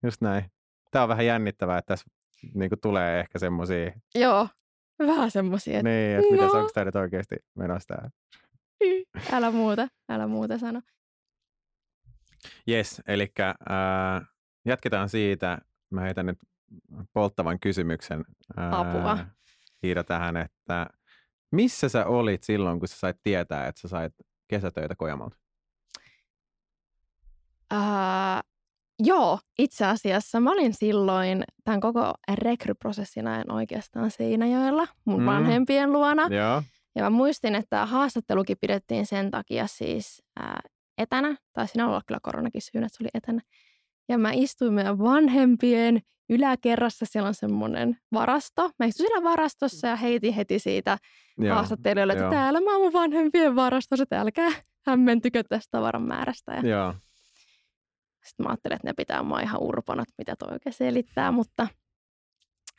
just 0.02 0.20
näin. 0.20 0.44
Tämä 0.90 1.02
on 1.02 1.08
vähän 1.08 1.26
jännittävää, 1.26 1.78
että 1.78 1.86
tässä 1.94 2.06
niin 2.54 2.68
kuin 2.68 2.80
tulee 2.80 3.20
ehkä 3.20 3.38
semmoisia, 3.38 3.92
Joo, 4.14 4.48
vähän 4.98 5.30
semmoisia, 5.30 5.78
että 5.78 5.88
niin, 5.90 6.18
että 6.18 6.34
no. 6.46 6.52
onko 6.60 6.70
tämä 6.74 6.84
nyt 6.84 6.96
oikeasti 6.96 7.36
menossa 7.54 7.94
tää. 7.94 8.10
älä 9.32 9.50
muuta, 9.50 9.88
älä 10.08 10.26
muuta 10.26 10.58
sano. 10.58 10.82
Yes, 12.68 13.02
eli 13.06 13.32
äh, 13.40 13.56
jatketaan 14.64 15.08
siitä. 15.08 15.58
Mä 15.90 16.00
heitän 16.00 16.26
nyt 16.26 16.38
polttavan 17.12 17.60
kysymyksen. 17.60 18.24
Ää, 18.56 18.80
Apua. 18.80 19.18
Iida 19.84 20.04
tähän, 20.04 20.36
että 20.36 20.86
missä 21.50 21.88
sä 21.88 22.06
olit 22.06 22.42
silloin, 22.42 22.78
kun 22.78 22.88
sä 22.88 22.98
sait 22.98 23.16
tietää, 23.22 23.66
että 23.66 23.80
sä 23.80 23.88
sait 23.88 24.12
kesätöitä 24.48 24.94
Kojamalta? 24.96 25.36
Uh, 27.74 28.40
joo, 28.98 29.38
itse 29.58 29.86
asiassa 29.86 30.40
mä 30.40 30.52
olin 30.52 30.74
silloin 30.74 31.44
tämän 31.64 31.80
koko 31.80 32.14
rekryprosessin 32.34 33.26
ajan 33.26 33.52
oikeastaan 33.52 34.10
Seinäjoella 34.10 34.88
mun 35.04 35.20
mm. 35.20 35.26
vanhempien 35.26 35.92
luona. 35.92 36.22
Joo. 36.30 36.62
Ja 36.94 37.02
mä 37.02 37.10
muistin, 37.10 37.54
että 37.54 37.86
haastattelukin 37.86 38.56
pidettiin 38.60 39.06
sen 39.06 39.30
takia 39.30 39.66
siis 39.66 40.22
ää, 40.40 40.60
etänä, 40.98 41.36
tai 41.52 41.68
siinä 41.68 41.88
olla 41.88 42.02
kyllä 42.06 42.20
koronakin 42.22 42.62
syynä, 42.62 42.86
että 42.86 42.96
se 42.96 43.02
oli 43.02 43.10
etänä. 43.14 43.40
Ja 44.08 44.18
mä 44.18 44.32
istuin 44.32 44.72
meidän 44.74 44.98
vanhempien 44.98 46.00
yläkerrassa, 46.30 47.06
siellä 47.08 47.28
on 47.28 47.34
semmoinen 47.34 47.98
varasto. 48.12 48.70
Mä 48.78 48.86
istuin 48.86 49.08
siellä 49.08 49.30
varastossa 49.30 49.88
ja 49.88 49.96
heitin 49.96 50.34
heti 50.34 50.58
siitä 50.58 50.98
haastattelijoille, 51.50 52.12
että 52.12 52.24
joo. 52.24 52.30
täällä 52.30 52.60
mä 52.60 52.72
oon 52.72 52.82
mun 52.82 52.92
vanhempien 52.92 53.56
varastossa, 53.56 54.02
että 54.02 54.20
älkää 54.20 54.50
hämmentykö 54.86 55.42
tästä 55.48 55.68
tavaran 55.70 56.02
määrästä. 56.02 56.52
Ja 56.52 56.68
joo. 56.68 56.94
Sitten 58.24 58.46
mä 58.46 58.50
ajattelin, 58.50 58.76
että 58.76 58.88
ne 58.88 58.92
pitää 58.96 59.22
mua 59.22 59.40
ihan 59.40 59.62
urpana, 59.62 60.02
että 60.02 60.14
mitä 60.18 60.36
toi 60.38 60.48
oikein 60.52 60.72
selittää, 60.72 61.32
mutta 61.32 61.68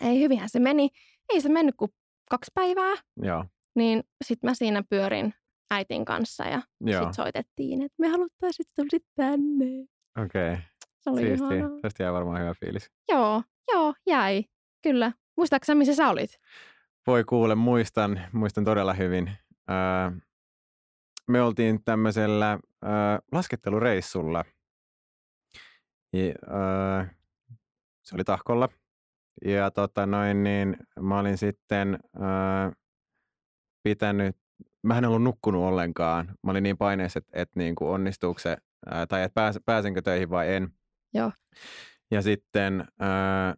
ei 0.02 0.20
hyvinhän 0.20 0.50
se 0.50 0.60
meni. 0.60 0.90
Ei 1.34 1.42
se 1.42 1.50
mennyt 1.50 1.76
kuin 1.78 1.92
kaksi 2.30 2.52
päivää. 2.54 2.96
Joo. 3.22 3.46
Niin 3.76 4.04
sitten 4.26 4.50
mä 4.50 4.54
siinä 4.54 4.84
pyörin 4.90 5.34
äitin 5.72 6.06
kanssa 6.06 6.44
ja 6.44 6.62
sitten 6.86 7.14
soitettiin, 7.14 7.82
että 7.82 7.96
me 7.98 8.08
haluttaisiin, 8.08 8.66
tulisit 8.76 9.06
tänne. 9.16 9.66
Okei. 10.26 10.54
Okay. 10.54 10.58
Se 11.08 11.12
oli 11.12 11.22
Siisti. 11.22 11.56
Ihanaa. 11.56 11.80
Tästä 11.82 12.04
jäi 12.04 12.14
varmaan 12.14 12.42
hyvä 12.42 12.54
fiilis. 12.54 12.92
Joo, 13.10 13.44
joo, 13.74 13.94
jäi. 14.08 14.46
Kyllä. 14.84 15.12
Muistaaksä, 15.38 15.76
missä 15.76 15.96
sä 15.96 16.10
olit? 16.10 16.40
Voi 17.08 17.24
kuule, 17.24 17.56
muistan, 17.56 18.22
muistan 18.34 18.64
todella 18.66 18.94
hyvin. 18.94 19.32
Öö, 19.70 20.12
me 21.28 21.42
oltiin 21.42 21.84
tämmöisellä 21.84 22.60
öö, 22.84 22.92
laskettelureissulla. 23.32 24.46
Ja, 26.14 26.24
öö, 26.24 27.06
se 28.04 28.16
oli 28.16 28.24
Tahkolla. 28.24 28.70
Ja 29.46 29.72
tota 29.72 30.06
noin, 30.06 30.44
niin 30.44 30.78
mä 31.00 31.20
olin 31.20 31.38
sitten 31.38 32.00
öö, 32.16 32.72
pitänyt, 33.84 34.36
mä 34.84 34.98
en 34.98 35.06
ollut 35.06 35.24
nukkunut 35.24 35.64
ollenkaan. 35.64 36.28
Mä 36.44 36.52
olin 36.52 36.64
niin 36.64 36.78
paineessa, 36.78 37.20
että, 37.20 37.32
että 37.34 37.60
niin 37.60 37.76
kuin 37.76 37.90
onnistuuko 37.90 38.40
se, 38.40 38.58
ää, 38.86 39.08
tai 39.08 39.24
että 39.24 39.34
pääs, 39.34 39.60
pääsenkö 39.66 40.02
töihin 40.02 40.30
vai 40.30 40.56
en. 40.56 40.77
Joo. 41.14 41.32
Ja 42.12 42.22
sitten 42.22 42.88
ää, 43.00 43.56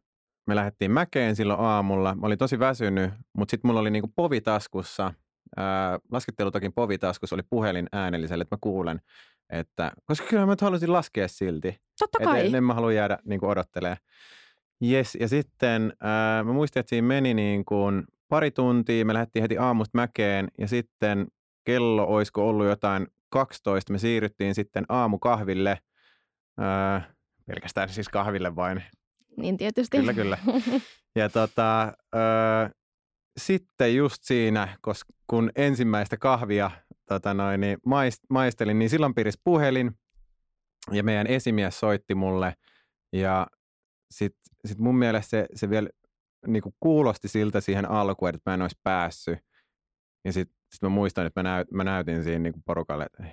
me 0.48 0.56
lähdettiin 0.56 0.92
mäkeen 0.92 1.36
silloin 1.36 1.60
aamulla. 1.60 2.16
Mä 2.16 2.28
olin 2.28 2.38
tosi 2.38 2.60
väsynyt, 2.60 3.12
mutta 3.38 3.52
sitten 3.52 3.70
mulla 3.70 3.80
oli 3.80 3.92
niinku 3.92 4.12
povi 4.16 4.42
taskussa, 4.42 5.14
ää, 5.58 6.00
laskettelutakin 6.12 6.74
povi 6.74 6.98
taskussa 6.98 7.36
oli 7.36 7.44
puhelin 7.50 7.88
äänelliselle, 7.92 8.42
että 8.42 8.56
mä 8.56 8.60
kuulen, 8.62 9.02
että, 9.50 9.92
koska 10.06 10.28
kyllä 10.28 10.46
mä 10.46 10.52
nyt 10.52 10.62
halusin 10.62 10.94
laskea 10.94 11.28
silti. 11.28 11.78
Totta 12.00 12.20
kai. 12.24 12.40
Et 12.40 12.46
en, 12.46 12.56
en 12.56 12.64
mä 12.64 12.74
halua 12.74 12.94
jäädä 12.94 13.18
niin 13.26 13.46
odottelemaan. 13.46 13.98
Yes, 14.84 15.18
ja 15.20 15.28
sitten 15.28 15.94
ää, 16.02 16.44
mä 16.44 16.54
muistin, 16.54 16.80
että 16.80 16.90
siinä 16.90 17.08
meni 17.08 17.34
niin 17.34 17.66
kuin 17.66 18.04
pari 18.30 18.52
tuntia, 18.52 19.06
me 19.06 19.14
lähdettiin 19.14 19.42
heti 19.42 19.58
aamusta 19.58 19.98
mäkeen 19.98 20.48
ja 20.58 20.68
sitten 20.68 21.28
kello 21.64 22.04
olisiko 22.04 22.50
ollut 22.50 22.68
jotain 22.68 23.08
12, 23.30 23.92
me 23.92 24.00
siirryttiin 24.00 24.56
sitten 24.56 24.86
aamukahville, 24.90 25.78
ää, 26.58 27.14
pelkästään 27.50 27.90
siis 27.90 28.10
kahville 28.10 28.56
vain. 28.56 28.84
Niin 29.38 29.58
tietysti. 29.58 29.98
Kyllä, 29.98 30.14
kyllä. 30.14 30.38
Ja 31.16 31.30
tota, 31.30 31.94
ää, 32.14 32.70
sitten 33.38 33.96
just 33.96 34.18
siinä, 34.22 34.78
koska 34.82 35.14
kun 35.28 35.52
ensimmäistä 35.56 36.18
kahvia 36.18 36.72
tota 37.08 37.34
noin, 37.34 37.62
niin 37.62 37.78
maist, 37.86 38.20
maistelin, 38.30 38.80
niin 38.80 38.90
silloin 38.90 39.16
piris 39.16 39.40
puhelin 39.44 39.92
ja 40.92 41.04
meidän 41.04 41.28
esimies 41.28 41.80
soitti 41.80 42.16
mulle 42.16 42.54
ja 43.14 43.48
sitten 44.12 44.42
sit 44.66 44.80
mun 44.80 44.98
mielestä 44.98 45.30
se, 45.30 45.46
se 45.56 45.70
vielä 45.70 45.90
niin 46.48 46.64
kuin 46.64 46.76
kuulosti 46.80 47.28
siltä 47.28 47.62
siihen 47.62 47.92
alkuun, 47.92 48.30
että 48.30 48.52
mä 48.52 48.54
en 48.54 48.62
olisi 48.62 48.80
päässyt. 48.84 49.40
Ja 50.26 50.34
sitten 50.34 50.58
sit 50.72 50.82
mä 50.82 50.90
muistan, 50.90 51.26
että 51.26 51.44
mä, 51.44 51.50
näyt, 51.50 51.72
mä 51.72 51.84
näytin 51.84 52.24
siinä 52.24 52.40
niin 52.40 52.54
kuin 52.54 52.64
porukalle, 52.66 53.06
että 53.06 53.24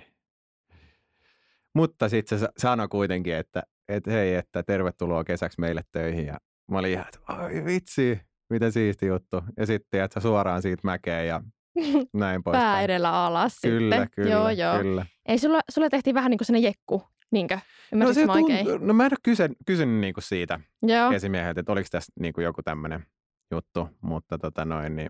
mutta 1.73 2.09
sitten 2.09 2.39
se 2.39 2.47
sanoi 2.57 2.87
kuitenkin, 2.87 3.35
että, 3.35 3.63
että 3.89 4.11
hei, 4.11 4.35
että 4.35 4.63
tervetuloa 4.63 5.23
kesäksi 5.23 5.61
meille 5.61 5.81
töihin. 5.91 6.25
Ja 6.25 6.37
mä 6.71 6.77
olin 6.77 6.91
ihan, 6.91 7.05
että 7.07 7.33
oi 7.43 7.65
vitsi, 7.65 8.19
miten 8.49 8.71
siisti 8.71 9.05
juttu. 9.05 9.43
Ja 9.57 9.65
sitten 9.65 10.01
että 10.01 10.19
suoraan 10.19 10.61
siitä 10.61 10.81
mäkeen 10.83 11.27
ja 11.27 11.41
näin 12.13 12.43
pois. 12.43 12.57
Pää 12.57 12.81
edellä 12.81 13.25
alas 13.25 13.57
kyllä, 13.61 13.95
sitten. 13.95 14.09
Kyllä, 14.15 14.31
joo, 14.31 14.49
joo. 14.49 14.79
kyllä. 14.81 15.05
Ei, 15.25 15.37
sulla, 15.37 15.59
sulla 15.71 15.89
tehtiin 15.89 16.13
vähän 16.13 16.29
niin 16.29 16.37
kuin 16.37 16.45
sellainen 16.45 16.67
jekku, 16.67 17.03
niinkö? 17.31 17.59
no, 17.91 18.13
se 18.13 18.25
tunt- 18.25 18.85
no 18.85 18.93
mä 18.93 19.05
en 19.05 19.13
ole 19.13 19.17
kysynyt, 19.23 19.57
kysynyt 19.65 20.01
niin 20.01 20.13
kuin 20.13 20.23
siitä 20.23 20.59
Joo. 20.81 21.11
esimieheltä, 21.11 21.59
että 21.59 21.71
oliko 21.71 21.87
tässä 21.91 22.13
niin 22.19 22.33
kuin 22.33 22.45
joku 22.45 22.63
tämmöinen 22.63 23.05
juttu, 23.51 23.89
mutta 24.01 24.37
tota 24.37 24.65
noin, 24.65 24.95
niin 24.95 25.09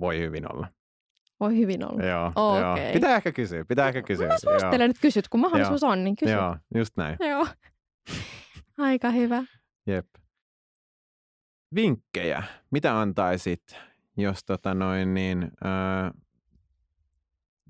voi 0.00 0.18
hyvin 0.18 0.52
olla. 0.52 0.68
Voi 1.40 1.56
hyvin 1.56 1.84
olla. 1.84 2.04
Joo, 2.04 2.32
okay. 2.36 2.60
joo. 2.60 2.92
Pitää 2.92 3.16
ehkä 3.16 3.32
kysyä, 3.32 3.64
pitää 3.64 3.88
ehkä 3.88 4.02
kysyä. 4.02 4.28
Mä 4.28 4.38
suosittelen, 4.38 4.90
että 4.90 5.02
kysyt, 5.02 5.28
kun 5.28 5.40
mahdollisuus 5.40 5.82
on, 5.82 6.04
niin 6.04 6.16
kysy. 6.16 6.32
Joo, 6.32 6.56
just 6.74 6.96
näin. 6.96 7.16
Joo. 7.20 7.46
Aika 8.78 9.10
hyvä. 9.10 9.44
Jep. 9.86 10.06
Vinkkejä. 11.74 12.42
Mitä 12.70 13.00
antaisit, 13.00 13.76
jos 14.16 14.44
tota 14.44 14.74
noin 14.74 15.14
niin, 15.14 15.50
ää, 15.64 16.10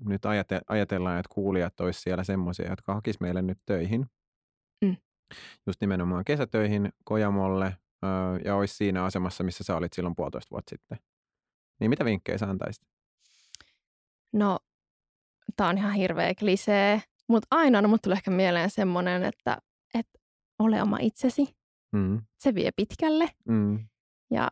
nyt 0.05 0.25
ajate, 0.25 0.61
ajatellaan, 0.67 1.19
että 1.19 1.33
kuulijat 1.33 1.79
olisi 1.79 2.01
siellä 2.01 2.23
semmoisia, 2.23 2.69
jotka 2.69 2.93
hakis 2.93 3.19
meille 3.19 3.41
nyt 3.41 3.59
töihin. 3.65 4.05
Mm. 4.81 4.97
Just 5.67 5.81
nimenomaan 5.81 6.25
kesätöihin 6.25 6.93
Kojamolle 7.03 7.65
ää, 8.01 8.37
ja 8.45 8.55
olisi 8.55 8.75
siinä 8.75 9.03
asemassa, 9.03 9.43
missä 9.43 9.63
sä 9.63 9.75
olit 9.75 9.93
silloin 9.93 10.15
puolitoista 10.15 10.51
vuotta 10.51 10.69
sitten. 10.69 10.97
Niin 11.79 11.89
mitä 11.89 12.05
vinkkejä 12.05 12.37
sä 12.37 12.49
antaisit? 12.49 12.83
No, 14.33 14.59
tää 15.55 15.67
on 15.67 15.77
ihan 15.77 15.93
hirveä 15.93 16.33
klisee, 16.39 17.01
mutta 17.27 17.47
aina 17.51 17.81
no, 17.81 17.87
mut 17.87 18.01
tulee 18.01 18.15
ehkä 18.15 18.31
mieleen 18.31 18.69
semmoinen, 18.69 19.23
että 19.23 19.57
ole 20.63 20.81
oma 20.81 20.97
itsesi. 21.01 21.55
Mm. 21.91 22.21
Se 22.37 22.55
vie 22.55 22.69
pitkälle. 22.75 23.29
Mm. 23.47 23.79
Ja 24.31 24.51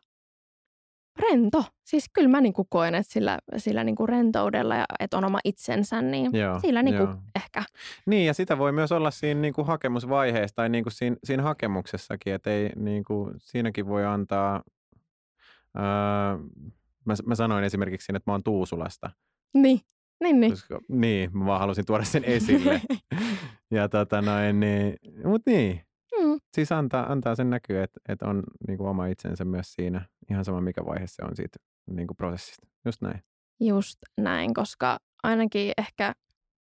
rento. 1.20 1.63
Siis 1.84 2.10
kyllä 2.13 2.30
mä 2.30 2.41
niinku 2.41 2.68
koen, 2.70 2.96
että 2.96 3.13
sillä, 3.13 3.39
sillä 3.58 3.84
niinku 3.84 4.08
rentoudella 4.08 4.75
ja 4.75 4.86
että 5.00 5.18
on 5.18 5.25
oma 5.25 5.39
itsensä, 5.44 6.01
niin 6.01 6.32
joo, 6.34 6.60
sillä 6.60 6.84
niinku 6.84 7.03
joo. 7.03 7.15
ehkä. 7.36 7.63
Niin 8.06 8.25
ja 8.25 8.34
sitä 8.34 8.58
voi 8.58 8.72
myös 8.72 8.91
olla 8.91 9.12
siinä 9.12 9.41
niinku 9.41 9.63
hakemusvaiheessa 9.63 10.56
tai 10.56 10.70
niinku 10.70 10.89
siinä, 10.89 11.15
siinä 11.24 11.44
hakemuksessakin, 11.44 12.34
että 12.34 12.50
ei, 12.50 12.70
niinku, 12.75 13.32
siinäkin 13.38 13.88
voi 13.88 14.06
antaa, 14.06 14.62
öö, 15.77 15.84
mä, 17.06 17.13
mä 17.25 17.36
sanoin 17.36 17.63
esimerkiksi 17.63 18.06
siinä, 18.06 18.18
että 18.18 18.32
mä 18.32 18.34
oon 18.34 18.44
Tuusulasta. 18.44 19.10
Niin. 19.53 19.80
Niin, 20.24 20.39
niin. 20.39 20.51
Koska, 20.51 20.80
niin, 20.88 21.38
mä 21.38 21.46
vaan 21.46 21.60
halusin 21.60 21.86
tuoda 21.86 22.03
sen 22.03 22.24
esille. 22.24 22.82
ja 23.72 23.89
tota 23.89 24.22
noin, 24.22 24.60
niin, 24.60 24.96
mut 25.24 25.41
niin. 25.46 25.82
Mm. 26.51 26.55
Siis 26.55 26.72
antaa, 26.72 27.12
antaa 27.12 27.36
sen 27.36 27.50
näkyä, 27.50 27.84
että, 27.84 28.00
että 28.10 28.25
on 28.25 28.43
niin 28.67 28.77
kuin 28.77 28.89
oma 28.89 29.05
itsensä 29.05 29.46
myös 29.46 29.74
siinä, 29.74 30.05
ihan 30.31 30.46
sama 30.46 30.62
mikä 30.62 30.86
vaihe 30.86 31.08
se 31.08 31.25
on 31.25 31.36
siitä 31.36 31.60
niin 31.91 32.08
kuin 32.08 32.17
prosessista. 32.17 32.67
Just 32.86 33.01
näin. 33.01 33.24
Just 33.60 33.98
näin, 34.17 34.53
koska 34.53 35.00
ainakin 35.24 35.72
ehkä 35.77 36.13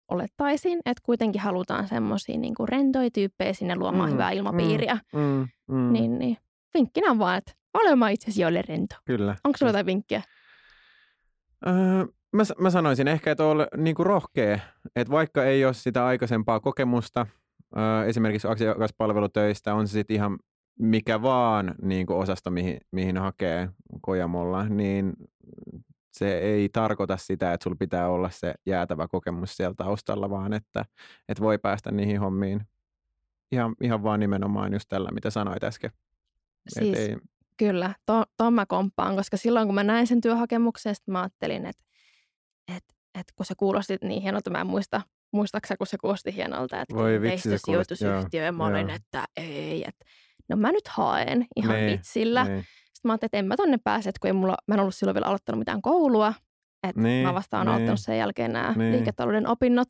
olettaisin, 0.08 0.80
että 0.86 1.02
kuitenkin 1.06 1.42
halutaan 1.42 1.88
semmoisia 1.88 2.38
niin 2.38 2.54
rentoja 2.70 3.10
tyyppejä 3.12 3.54
sinne 3.54 3.76
luomaan 3.76 4.10
mm, 4.10 4.14
hyvää 4.14 4.32
ilmapiiriä. 4.32 5.00
Mm, 5.14 5.20
mm, 5.20 5.76
mm. 5.76 5.94
Niin, 5.94 6.20
niin. 6.20 6.38
Vinkkinä 6.74 7.12
on 7.12 7.20
vaan, 7.20 7.38
että 7.38 7.52
ole 7.74 7.92
oma 7.94 8.10
itsesi, 8.10 8.46
ole 8.46 8.62
rento. 8.62 8.96
Kyllä. 9.06 9.36
Onko 9.44 9.58
sulla 9.58 9.70
jotain 9.70 9.86
vinkkiä? 9.86 10.22
Öö, 11.68 12.06
Mä, 12.34 12.44
mä 12.60 12.70
sanoisin 12.70 13.08
ehkä, 13.08 13.32
että 13.32 13.44
ole 13.44 13.68
niin 13.78 13.96
kuin 13.96 14.06
rohkea, 14.06 14.60
että 14.96 15.12
vaikka 15.12 15.46
ei 15.46 15.66
ole 15.66 15.74
sitä 15.74 16.06
aikaisempaa 16.06 16.60
kokemusta, 16.60 17.28
ö, 17.78 18.06
esimerkiksi 18.06 18.48
asiakaspalvelutöistä, 18.48 19.74
on 19.74 19.88
se 19.88 19.92
sitten 19.92 20.16
ihan 20.16 20.38
mikä 20.80 21.22
vaan 21.22 21.76
niin 21.82 22.06
kuin 22.06 22.18
osasto, 22.18 22.52
mihin, 22.52 22.78
mihin 22.92 23.18
hakee 23.18 23.70
Kojamolla, 24.02 24.70
niin 24.70 25.14
se 26.12 26.38
ei 26.38 26.70
tarkoita 26.70 27.18
sitä, 27.18 27.54
että 27.54 27.64
sulla 27.64 27.76
pitää 27.80 28.10
olla 28.10 28.30
se 28.30 28.54
jäätävä 28.66 29.08
kokemus 29.08 29.58
siellä 29.58 29.76
taustalla, 29.78 30.30
vaan 30.30 30.54
että, 30.54 30.86
että 31.30 31.44
voi 31.44 31.58
päästä 31.58 31.92
niihin 31.92 32.20
hommiin 32.20 32.62
ihan, 33.52 33.76
ihan 33.82 34.04
vaan 34.04 34.20
nimenomaan 34.20 34.74
just 34.74 34.86
tällä, 34.90 35.10
mitä 35.12 35.30
sanoit 35.30 35.64
äsken. 35.64 35.92
Siis, 36.68 36.98
ei... 36.98 37.18
Kyllä, 37.58 37.96
tuon 38.06 38.26
to, 38.38 38.52
mä 38.52 38.66
komppaan, 38.66 39.16
koska 39.16 39.38
silloin 39.38 39.68
kun 39.68 39.76
mä 39.76 39.84
näin 39.84 40.08
sen 40.08 40.22
työhakemuksen, 40.22 40.96
mä 41.08 41.22
ajattelin, 41.22 41.66
että 41.66 41.84
että 42.78 42.94
et 43.20 43.26
kun 43.36 43.46
se 43.46 43.54
kuulosti 43.58 43.98
niin 44.02 44.22
hienolta, 44.22 44.50
mä 44.50 44.62
en 44.62 44.68
muista, 44.68 45.02
muistaaksä, 45.32 45.78
kun 45.78 45.88
se 45.88 45.98
kuulosti 45.98 46.36
hienolta, 46.36 46.82
että 46.82 46.96
Voi 46.96 47.22
vitsi, 47.22 47.50
teistä 47.50 47.66
sijoitusyhtiö, 47.66 48.44
ja 48.44 48.52
mä 48.52 48.66
olin, 48.66 48.90
että 48.90 49.26
ei, 49.38 49.84
että 49.88 50.06
no 50.50 50.56
mä 50.56 50.72
nyt 50.72 50.88
haen 50.88 51.46
ihan 51.56 51.76
niin, 51.76 51.92
vitsillä. 51.92 52.44
Niin. 52.44 52.66
Sitten 52.94 53.10
mä 53.10 53.12
ajattelin, 53.14 53.28
että 53.30 53.38
en 53.38 53.46
mä 53.46 53.56
tonne 53.58 53.78
pääse, 53.84 54.10
että 54.10 54.20
kun 54.20 54.28
ei 54.28 54.34
mulla, 54.34 54.58
mä 54.68 54.76
en 54.76 54.82
ollut 54.82 54.96
silloin 54.96 55.16
vielä 55.16 55.28
aloittanut 55.28 55.60
mitään 55.60 55.82
koulua. 55.82 56.34
Että 56.88 57.02
Niin, 57.02 57.28
mä 57.28 57.34
vastaan 57.34 57.66
niin. 57.66 57.74
aloittanut 57.74 58.00
sen 58.00 58.18
jälkeen 58.18 58.54
nämä 58.54 58.74
Niin. 58.78 58.92
liiketalouden 58.92 59.48
opinnot. 59.48 59.88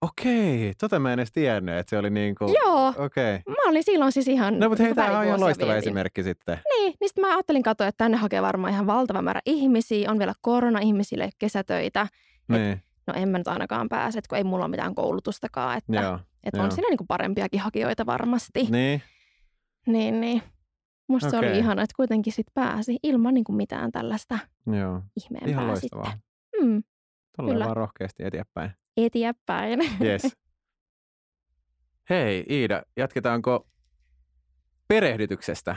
Okei, 0.00 0.72
tota 0.80 0.98
mä 0.98 1.12
en 1.12 1.18
edes 1.18 1.32
tiennyt, 1.32 1.74
että 1.74 1.90
se 1.90 1.98
oli 1.98 2.10
niin 2.10 2.34
kuin... 2.34 2.54
Joo, 2.54 2.94
Okei. 2.98 3.38
mä 3.48 3.54
olin 3.68 3.84
silloin 3.84 4.12
siis 4.12 4.28
ihan 4.28 4.58
No 4.58 4.68
mutta 4.68 4.84
hei, 4.84 4.94
tämä 4.94 5.18
on 5.18 5.26
ihan 5.26 5.40
loistava 5.40 5.72
vietin. 5.72 5.88
esimerkki 5.88 6.22
sitten. 6.22 6.58
Niin, 6.68 6.94
niin 7.00 7.08
sitten 7.08 7.22
mä 7.22 7.34
ajattelin 7.34 7.62
katsoa, 7.62 7.86
että 7.86 8.04
tänne 8.04 8.16
hakee 8.16 8.42
varmaan 8.42 8.72
ihan 8.72 8.86
valtava 8.86 9.22
määrä 9.22 9.40
ihmisiä. 9.46 10.10
On 10.10 10.18
vielä 10.18 10.32
korona-ihmisille 10.40 11.30
kesätöitä. 11.38 12.06
Niin, 12.48 12.82
No 13.12 13.14
en 13.22 13.28
mä 13.28 13.38
nyt 13.38 13.48
ainakaan 13.48 13.88
pääse, 13.88 14.18
että 14.18 14.28
kun 14.28 14.38
ei 14.38 14.44
mulla 14.44 14.64
ole 14.64 14.70
mitään 14.70 14.94
koulutustakaan. 14.94 15.78
Että, 15.78 16.00
joo. 16.00 16.18
että 16.44 16.60
on 16.60 16.64
joo. 16.66 16.70
siinä 16.70 16.88
niinku 16.88 17.04
parempiakin 17.08 17.60
hakijoita 17.60 18.06
varmasti. 18.06 18.66
Niin, 18.70 19.02
Niin, 19.86 20.20
niin. 20.20 20.42
Musta 21.08 21.30
se 21.30 21.38
Okei. 21.38 21.50
oli 21.50 21.58
ihana, 21.58 21.82
että 21.82 21.94
kuitenkin 21.96 22.32
sit 22.32 22.46
pääsi 22.54 22.96
ilman 23.02 23.34
niinku 23.34 23.52
mitään 23.52 23.92
tällaista 23.92 24.38
joo. 24.66 25.02
ihmeempää 25.16 25.50
Ihan 25.50 25.76
sitten. 25.76 25.98
loistavaa. 25.98 26.18
Mm, 26.62 26.82
Tuolla 27.36 27.52
Kyllä. 27.52 27.64
vaan 27.64 27.76
rohkeasti 27.76 28.24
eteenpäin. 28.24 28.70
eteenpäin. 28.96 29.80
Yes. 30.04 30.36
Hei 32.10 32.44
Iida, 32.50 32.82
jatketaanko 32.96 33.68
perehdytyksestä? 34.88 35.76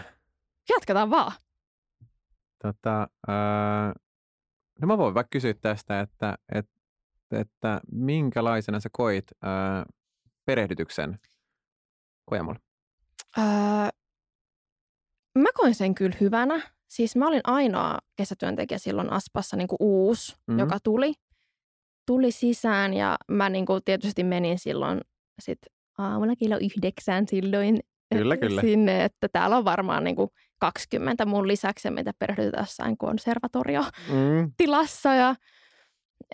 Jatketaan 0.69 1.09
vaan. 1.09 1.31
Tota, 2.63 3.07
ää, 3.27 3.93
no 4.81 4.87
mä 4.87 4.97
voin 4.97 5.13
vaikka 5.13 5.29
kysyä 5.31 5.53
tästä, 5.53 5.99
että, 5.99 6.37
että, 6.51 6.71
että 7.33 7.81
minkälaisena 7.91 8.79
sä 8.79 8.89
koit 8.91 9.25
ää, 9.41 9.85
perehdytyksen 10.45 11.19
kojamolla? 12.25 12.59
Öö, 13.37 13.43
mä 15.37 15.49
koin 15.55 15.75
sen 15.75 15.95
kyllä 15.95 16.15
hyvänä. 16.21 16.61
Siis 16.89 17.15
mä 17.15 17.27
olin 17.27 17.41
ainoa 17.43 17.97
kesätyöntekijä 18.15 18.77
silloin 18.77 19.13
Aspassa 19.13 19.57
niin 19.57 19.67
kuin 19.67 19.77
uusi, 19.79 20.35
Mhm. 20.47 20.53
mm. 20.53 20.59
joka 20.59 20.77
tuli, 20.83 21.13
tuli 22.07 22.31
sisään 22.31 22.93
ja 22.93 23.17
mä 23.27 23.49
niin 23.49 23.65
kuin 23.65 23.81
tietysti 23.85 24.23
menin 24.23 24.59
silloin 24.59 25.01
sit 25.41 25.59
aamulla 25.97 26.35
kello 26.35 26.57
yhdeksän 26.61 27.27
silloin 27.27 27.79
Kyllä, 28.15 28.37
kyllä. 28.47 28.61
sinne, 28.61 29.03
että 29.03 29.29
täällä 29.29 29.57
on 29.57 29.65
varmaan 29.65 30.03
niin 30.03 30.15
kuin 30.15 30.29
20 30.59 31.25
mun 31.25 31.47
lisäksi, 31.47 31.89
mitä 31.89 32.11
perehdytetään 32.19 32.63
jossain 32.63 32.97
konservatorio-tilassa 32.97 35.09
Mm. 35.09 35.15
ja 35.17 35.35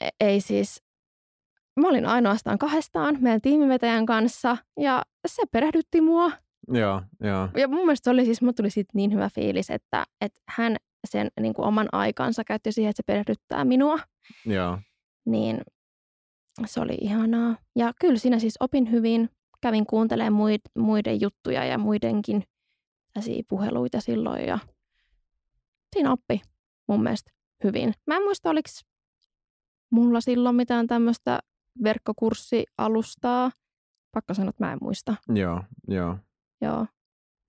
e- 0.01 0.10
ei 0.20 0.41
siis, 0.41 0.84
mä 1.80 1.88
olin 1.88 2.06
ainoastaan 2.06 2.58
kahdestaan 2.58 3.18
meidän 3.22 3.42
tiimivetäjän 3.42 4.06
kanssa 4.06 4.58
ja 4.80 5.04
se 5.28 5.44
perehdytti 5.52 6.02
mua 6.02 6.32
Joo, 6.68 7.02
joo. 7.24 7.50
ja 7.58 7.68
mun 7.68 7.80
mielestä 7.80 8.04
se 8.04 8.10
oli 8.10 8.26
siis, 8.26 8.42
mulla 8.42 8.54
tuli 8.54 8.70
siitä 8.70 8.92
niin 8.94 9.14
hyvä 9.14 9.30
fiilis, 9.36 9.70
että, 9.70 10.06
että 10.22 10.42
hän 10.50 10.76
sen 11.08 11.28
niin 11.40 11.54
kuin 11.54 11.66
oman 11.66 11.90
aikansa 11.92 12.44
käytti 12.44 12.72
siihen, 12.72 12.90
että 12.90 13.00
se 13.00 13.06
perehdyttää 13.06 13.66
minua. 13.66 14.00
Joo, 14.46 14.80
Niin 15.26 15.62
se 16.66 16.80
oli 16.80 16.98
ihanaa. 17.02 17.56
Ja 17.76 17.94
kyllä 18.02 18.18
siinä 18.18 18.40
siis 18.40 18.56
opin 18.60 18.92
hyvin. 18.92 19.30
Kävin 19.62 19.86
kuuntelemaan 19.86 20.34
muid, 20.34 20.62
muiden 20.78 21.22
juttuja 21.22 21.66
ja 21.66 21.78
muidenkin 21.78 22.44
puheluita 23.48 24.02
silloin. 24.02 24.46
Ja 24.46 24.60
siinä 25.96 26.12
oppi 26.12 26.42
mun 26.88 27.04
mielestä 27.04 27.32
hyvin. 27.64 27.94
Mä 28.08 28.16
en 28.16 28.24
muista, 28.24 28.50
oliko 28.50 28.70
mulla 29.90 30.22
silloin 30.22 30.56
mitään 30.56 30.88
tämmöistä 30.88 31.40
verkkokurssialustaa. 31.84 33.52
Pakko 34.12 34.34
sanoa, 34.34 34.50
että 34.50 34.66
mä 34.66 34.72
en 34.74 34.78
muista. 34.82 35.16
joo, 35.36 35.64
joo. 35.88 36.18
Joo. 36.62 36.86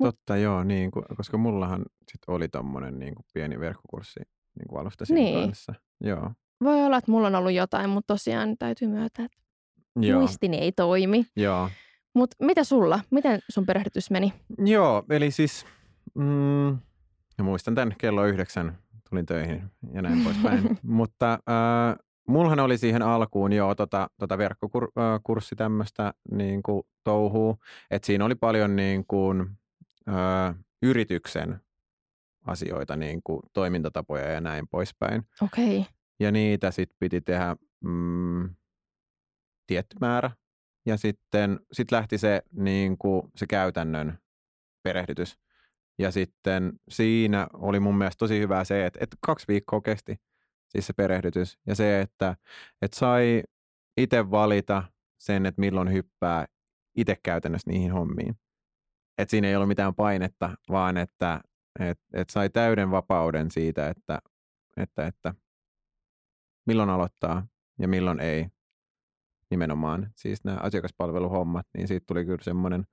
Totta, 0.03 0.37
joo, 0.37 0.65
niin, 0.65 0.91
koska 1.17 1.37
mullahan 1.39 1.83
sit 2.12 2.21
oli 2.27 2.49
tommonen 2.49 2.99
niin 2.99 3.14
kuin 3.14 3.27
pieni 3.35 3.61
verkkokurssi 3.61 4.21
niin 4.59 4.68
kuin 4.68 4.81
alusta 4.81 5.05
siinä 5.05 5.21
Niin. 5.21 5.40
kanssa. 5.49 5.75
Joo, 6.01 6.31
Voi 6.64 6.85
olla, 6.85 6.97
että 6.97 7.11
mulla 7.11 7.27
on 7.27 7.35
ollut 7.35 7.53
jotain, 7.53 7.90
mutta 7.90 8.14
tosiaan 8.14 8.57
täytyy 8.59 8.88
myöntää, 8.88 9.25
että 9.25 9.37
joo, 10.07 10.18
muistini 10.21 10.57
ei 10.57 10.73
toimi. 10.73 11.27
joo. 11.37 11.71
Mutta 12.14 12.37
mitä 12.44 12.64
sulla? 12.64 13.01
Miten 13.11 13.40
sun 13.49 13.66
perehdytys 13.66 14.11
meni? 14.11 14.33
Joo, 14.59 15.05
eli 15.11 15.31
siis 15.31 15.66
mm, 16.14 16.79
muistan 17.42 17.75
tämän 17.75 17.94
kello 17.99 18.25
yhdeksän 18.27 18.79
tulin 19.11 19.27
töihin 19.27 19.62
ja 19.92 20.03
näin 20.03 20.25
poispäin. 20.25 20.79
Mutta 20.83 21.33
äh, 21.33 21.97
mullahan 22.31 22.61
oli 22.61 22.79
siihen 22.79 23.03
alkuun 23.03 23.53
jo 23.53 23.75
tota, 23.75 24.11
tota 24.19 24.38
verkkokurssi 24.38 25.57
tämmöistä 25.57 26.14
niin 26.31 26.62
kuin 26.62 26.83
touhuu, 27.05 27.57
että 27.90 28.07
siinä 28.07 28.25
oli 28.25 28.35
paljon 28.35 28.77
niin 28.77 29.05
kuin, 29.07 29.51
äh, 30.09 30.55
yrityksen 30.83 31.61
asioita, 32.47 32.97
niin 32.97 33.21
kuin 33.25 33.40
toimintatapoja 33.53 34.33
ja 34.33 34.40
näin 34.40 34.69
poispäin. 34.69 35.23
Okei. 35.43 35.79
Okay. 35.79 35.93
Ja 36.21 36.33
niitä 36.33 36.71
sitten 36.71 36.97
piti 37.01 37.21
tehdä 37.21 37.57
mm, 37.81 38.55
tietty 39.66 39.97
määrä. 40.01 40.31
Ja 40.87 40.97
sitten 40.97 41.61
sit 41.73 41.93
lähti 41.93 42.19
se, 42.19 42.43
niin 42.53 42.99
kuin, 42.99 43.23
se 43.37 43.47
käytännön 43.47 44.19
perehdytys. 44.83 45.38
Ja 45.99 46.11
sitten 46.11 46.73
siinä 46.88 47.47
oli 47.53 47.81
mun 47.81 47.99
mielestä 47.99 48.19
tosi 48.19 48.40
hyvä 48.40 48.64
se, 48.64 48.87
että, 48.87 48.99
että 49.03 49.16
kaksi 49.21 49.49
viikkoa 49.49 49.81
kesti 49.81 50.16
siis 50.70 50.87
se 50.87 50.92
perehdytys. 50.92 51.59
Ja 51.66 51.74
se, 51.74 52.00
että, 52.00 52.37
että 52.83 52.98
sai 52.98 53.42
itse 53.96 54.30
valita 54.30 54.83
sen, 55.18 55.46
että 55.46 55.61
milloin 55.61 55.92
hyppää 55.92 56.46
itse 56.96 57.16
käytännössä 57.22 57.70
niihin 57.70 57.92
hommiin. 57.92 58.35
Että 59.18 59.30
siinä 59.30 59.48
ei 59.48 59.56
ollut 59.56 59.68
mitään 59.68 59.94
painetta, 59.94 60.50
vaan 60.70 60.96
että, 60.96 61.40
että, 61.80 62.04
että 62.12 62.33
sai 62.33 62.50
täyden 62.50 62.90
vapauden 62.90 63.50
siitä, 63.50 63.88
että, 63.88 64.18
että, 64.76 65.06
että 65.06 65.35
milloin 66.66 66.90
aloittaa 66.90 67.46
ja 67.78 67.88
milloin 67.88 68.20
ei 68.20 68.46
nimenomaan. 69.50 70.11
Siis 70.16 70.44
nämä 70.44 70.59
asiakaspalveluhommat, 70.62 71.66
niin 71.76 71.88
siitä 71.88 72.04
tuli 72.06 72.24
kyllä 72.24 72.42
semmoinen 72.42 72.85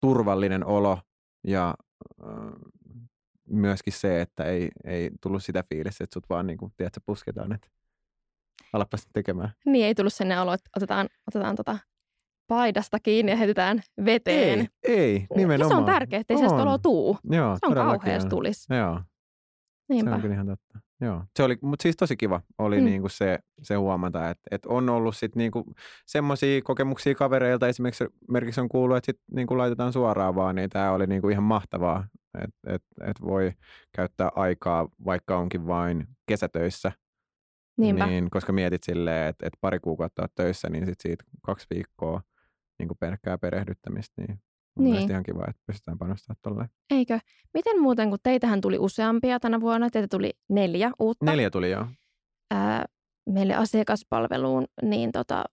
turvallinen 0.00 0.64
olo 0.64 0.98
ja 1.46 1.74
äh, 2.24 2.28
myöskin 3.48 3.92
se, 3.92 4.20
että 4.20 4.44
ei, 4.44 4.68
ei 4.84 5.10
tullut 5.20 5.44
sitä 5.44 5.64
fiilistä, 5.68 6.04
että 6.04 6.14
sut 6.14 6.30
vaan 6.30 6.46
niin 6.46 6.58
kuin, 6.58 6.72
tiedätkö, 6.76 7.00
pusketaan, 7.06 7.52
että 7.52 7.68
alapas 8.72 9.06
tekemään. 9.12 9.50
Niin 9.66 9.86
ei 9.86 9.94
tullut 9.94 10.12
sinne 10.12 10.40
olo, 10.40 10.52
että 10.52 10.70
otetaan, 10.76 11.08
otetaan 11.28 11.56
tota 11.56 11.78
paidasta 12.46 12.98
kiinni 13.00 13.32
ja 13.32 13.36
heitetään 13.36 13.82
veteen. 14.04 14.58
Ei, 14.82 14.96
ei, 14.96 15.26
nimenomaan. 15.36 15.60
Ja 15.60 15.68
se 15.76 15.80
on 15.80 15.84
tärkeää, 15.94 16.20
ettei 16.20 16.34
On. 16.34 16.38
sellaista 16.38 16.62
oloa 16.62 16.78
tuu. 16.78 17.18
Joo, 17.30 17.56
Se 17.60 17.66
on 17.66 17.74
kauhea, 17.74 18.14
jos 18.14 18.26
tulisi. 18.26 18.74
Joo, 18.74 18.98
se 18.98 19.04
Niinpä. 19.88 20.14
on 20.14 20.20
kyllä 20.20 20.34
ihan 20.34 20.46
totta. 20.46 20.78
Joo. 21.02 21.24
Se 21.36 21.42
oli, 21.42 21.58
mutta 21.62 21.82
siis 21.82 21.96
tosi 21.96 22.16
kiva 22.16 22.40
oli 22.58 22.78
Mm. 22.78 22.84
niinku 22.84 23.08
se, 23.08 23.38
se 23.62 23.74
huomata, 23.74 24.30
että, 24.30 24.42
että 24.50 24.68
on 24.68 24.88
ollut 24.88 25.16
sit 25.16 25.36
niinku 25.36 25.64
semmoisia 26.06 26.62
kokemuksia 26.62 27.14
kavereilta. 27.14 27.68
Esimerkiksi, 27.68 28.04
esimerkiksi 28.04 28.60
on 28.60 28.68
kuullut, 28.68 28.96
että 28.96 29.06
sit 29.12 29.20
niinku 29.32 29.58
laitetaan 29.58 29.92
suoraan 29.92 30.34
vaan, 30.34 30.54
niin 30.54 30.70
tämä 30.70 30.92
oli 30.92 31.06
niinku 31.06 31.28
ihan 31.28 31.44
mahtavaa, 31.44 32.06
että 32.44 32.74
et, 32.74 32.82
et 33.06 33.20
voi 33.20 33.52
käyttää 33.96 34.30
aikaa, 34.34 34.88
vaikka 35.04 35.38
onkin 35.38 35.66
vain 35.66 36.06
kesätöissä. 36.26 36.92
Niinpä. 37.78 38.06
Niin, 38.06 38.30
koska 38.30 38.52
mietit 38.52 38.82
silleen, 38.82 39.28
että, 39.28 39.46
että 39.46 39.58
pari 39.60 39.80
kuukautta 39.80 40.22
olet 40.22 40.32
töissä, 40.34 40.68
niin 40.70 40.86
sit 40.86 41.00
siitä 41.00 41.24
kaksi 41.42 41.66
viikkoa 41.74 42.22
niin 42.78 42.88
pelkkää 43.00 43.38
perehdyttämistä, 43.38 44.22
niin 44.22 44.40
mun 44.76 44.84
Niin. 44.84 44.92
mielestä 44.92 45.12
ihan 45.12 45.22
kiva, 45.22 45.44
että 45.48 45.62
pystytään 45.66 45.98
panostamaan 45.98 46.38
tolleen. 46.42 46.68
Eikö? 46.90 47.18
Miten 47.54 47.80
muuten, 47.80 48.10
kun 48.10 48.18
teitähän 48.22 48.60
tuli 48.60 48.78
useampia 48.78 49.40
tänä 49.40 49.60
vuonna, 49.60 49.90
teitä 49.90 50.08
tuli 50.08 50.30
neljä 50.48 50.90
uutta 50.98 51.24
Neljä 51.24 51.50
tuli 51.50 51.70
jo. 51.70 51.86
ää, 52.50 52.84
meille 53.28 53.54
asiakaspalveluun, 53.54 54.64
niin 54.82 55.12
tota, 55.12 55.44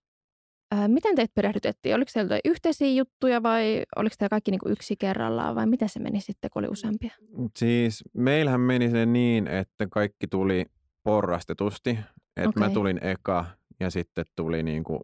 ää, 0.72 0.88
miten 0.88 1.14
teitä 1.16 1.32
perehdytettiin? 1.34 1.94
Oliko 1.94 2.10
teillä 2.14 2.40
yhteisiä 2.44 2.88
juttuja 2.88 3.42
vai 3.42 3.82
oliko 3.96 4.14
teillä 4.18 4.30
kaikki 4.30 4.50
niinku 4.50 4.68
yksi 4.68 4.96
kerrallaan 4.98 5.54
vai 5.54 5.66
miten 5.66 5.88
se 5.88 6.00
meni 6.00 6.20
sitten, 6.20 6.50
kun 6.52 6.60
oli 6.64 6.68
useampia? 6.72 7.10
Siis 7.58 8.04
meillähän 8.14 8.60
meni 8.60 8.90
se 8.90 9.06
niin, 9.06 9.46
että 9.46 9.86
kaikki 9.90 10.26
tuli 10.26 10.64
porrastetusti. 11.02 11.98
Että 12.36 12.60
mä 12.60 12.64
Okei. 12.64 12.74
tulin 12.74 13.04
eka 13.04 13.46
ja 13.80 13.90
sitten 13.90 14.24
tuli 14.36 14.62
niinku 14.62 15.00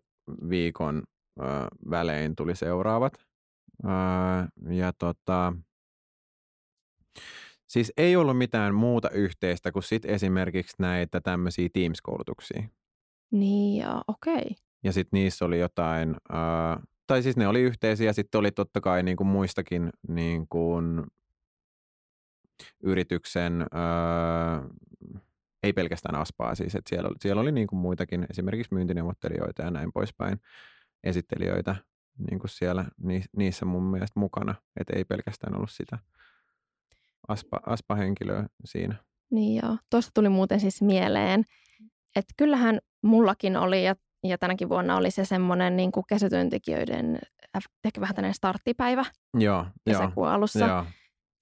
viikon 0.48 1.02
ö, 1.40 1.42
välein 1.90 2.36
tuli 2.36 2.56
seuraavat. 2.56 3.12
Ja 4.70 4.92
tota, 4.98 5.52
siis 7.66 7.92
ei 7.96 8.16
ollut 8.16 8.38
mitään 8.38 8.74
muuta 8.74 9.10
yhteistä 9.10 9.72
kuin 9.72 9.82
sit 9.82 10.04
esimerkiksi 10.04 10.76
näitä 10.78 11.20
tämmöisiä 11.20 11.68
Teams-koulutuksia. 11.72 12.62
Niin 13.30 13.82
ja 13.82 14.02
okei. 14.08 14.56
Ja 14.84 14.92
sitten 14.92 15.18
niissä 15.18 15.44
oli 15.44 15.58
jotain, 15.58 16.16
tai 17.06 17.22
siis 17.22 17.36
ne 17.36 17.48
oli 17.48 17.60
yhteisiä, 17.60 18.12
sitten 18.12 18.38
oli 18.38 18.50
totta 18.50 18.80
kai 18.80 19.02
niin 19.02 19.16
kuin 19.16 19.26
muistakin 19.26 19.90
niin 20.08 20.46
kuin 20.48 21.06
yrityksen, 22.82 23.66
ei 25.62 25.72
pelkästään 25.72 26.14
Aspaa 26.14 26.54
siis, 26.54 26.74
että 26.74 26.88
siellä, 26.88 27.08
oli- 27.08 27.16
siellä 27.20 27.42
oli 27.42 27.52
niin 27.52 27.66
kuin 27.66 27.80
muitakin, 27.80 28.26
esimerkiksi 28.30 28.74
myyntineuvottelijoita 28.74 29.62
ja 29.62 29.70
näin 29.70 29.92
poispäin, 29.92 30.40
esittelijöitä 31.04 31.76
niin 32.30 32.38
kuin 32.38 32.50
siellä 32.50 32.84
ni, 33.02 33.22
niissä 33.36 33.64
mun 33.64 33.82
mielestä 33.82 34.20
mukana, 34.20 34.54
että 34.80 34.96
ei 34.96 35.04
pelkästään 35.04 35.54
ollut 35.56 35.70
sitä 35.70 35.98
aspa, 37.28 37.60
aspa-henkilöä 37.66 38.46
siinä. 38.64 38.94
Niin 39.30 39.62
joo. 39.62 39.76
Tuosta 39.90 40.10
tuli 40.14 40.28
muuten 40.28 40.60
siis 40.60 40.82
mieleen, 40.82 41.44
että 42.16 42.34
kyllähän 42.36 42.78
mullakin 43.02 43.56
oli 43.56 43.84
ja, 43.84 43.94
ja 44.24 44.38
tänäkin 44.38 44.68
vuonna 44.68 44.96
oli 44.96 45.10
se 45.10 45.24
semmoinen 45.24 45.76
niin 45.76 45.92
kuin 45.92 46.04
kesätyöntekijöiden 46.08 47.18
ehkä 47.84 48.00
vähän 48.00 48.14
tämmöinen 48.14 48.34
starttipäivä 48.34 49.04
Joo, 49.34 49.66
kesäkuun 49.84 50.26
joo, 50.26 50.34
alussa 50.34 50.66
joo, 50.66 50.84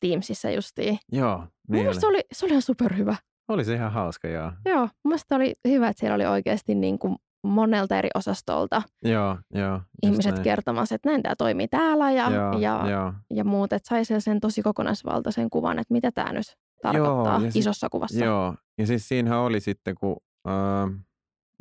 Teamsissa 0.00 0.50
justiin. 0.50 0.98
joo. 1.12 1.38
Mun 1.38 1.48
Niin 1.68 1.82
mielestä 1.82 2.00
se 2.00 2.06
oli. 2.06 2.16
oli, 2.16 2.22
se 2.32 2.46
oli 2.46 2.52
ihan 2.52 2.62
superhyvä. 2.62 3.16
oli 3.48 3.64
se 3.64 3.74
ihan 3.74 3.92
hauska, 3.92 4.28
joo. 4.28 4.52
Joo, 4.64 4.88
mun 5.04 5.18
oli 5.30 5.54
hyvä, 5.68 5.88
että 5.88 6.00
siellä 6.00 6.14
oli 6.14 6.26
oikeasti 6.26 6.74
niin 6.74 6.98
kuin 6.98 7.16
monelta 7.44 7.98
eri 7.98 8.08
osastolta 8.14 8.82
Joo, 9.02 9.38
joo. 9.54 9.80
ihmiset 10.02 10.32
näin. 10.34 10.44
kertomassa, 10.44 10.94
että 10.94 11.08
näin 11.08 11.22
tämä 11.22 11.34
toimii 11.38 11.68
täällä 11.68 12.10
ja, 12.10 12.30
joo, 12.30 12.58
ja, 12.58 12.90
joo. 12.90 13.12
ja 13.30 13.44
muut, 13.44 13.72
että 13.72 13.88
sai 13.88 14.04
sen- 14.20 14.40
tosi 14.40 14.62
kokonaisvaltaisen 14.62 15.50
kuvan, 15.50 15.78
että 15.78 15.94
mitä 15.94 16.12
tämä 16.12 16.32
nyt 16.32 16.56
tarkoittaa 16.82 17.40
sit- 17.40 17.56
isossa 17.56 17.88
kuvassa. 17.90 18.24
Joo, 18.24 18.54
ja 18.78 18.86
siis 18.86 19.08
siinähän 19.08 19.38
oli 19.38 19.60
sitten, 19.60 19.94
kun... 19.94 20.16
Öö, 20.48 20.86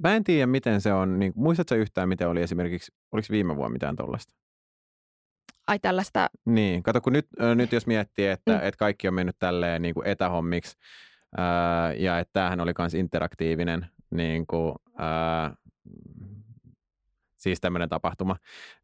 mä 0.03 0.15
en 0.15 0.23
tiedä, 0.23 0.47
miten 0.47 0.81
se 0.81 0.93
on. 0.93 1.19
Niin, 1.19 1.33
muistatko 1.35 1.75
yhtään, 1.75 2.09
miten 2.09 2.29
oli 2.29 2.41
esimerkiksi, 2.41 2.91
oliko 3.11 3.27
viime 3.31 3.55
vuonna 3.55 3.73
mitään 3.73 3.95
tuollaista? 3.95 4.33
Ai 5.67 5.79
tällaista, 5.79 6.29
Niin, 6.45 6.83
kato, 6.83 7.01
kun 7.01 7.13
nyt, 7.13 7.27
ö, 7.41 7.55
nyt 7.55 7.71
jos 7.71 7.87
miettii, 7.87 8.27
että, 8.27 8.51
Mm. 8.51 8.57
että 8.57 8.77
kaikki 8.77 9.07
on 9.07 9.13
mennyt 9.13 9.35
tälleen 9.39 9.81
niin 9.81 9.93
kuin 9.93 10.07
etähommiksi, 10.07 10.77
ää, 11.37 11.93
ja 11.93 12.19
että 12.19 12.33
tämähän 12.33 12.59
oli 12.59 12.71
myös 12.79 12.93
interaktiivinen, 12.93 13.87
niin 14.11 14.47
kuin, 14.47 14.75
ää, 14.97 15.55
siis 17.43 17.61
tämmöinen 17.61 17.89
tapahtuma, 17.89 18.35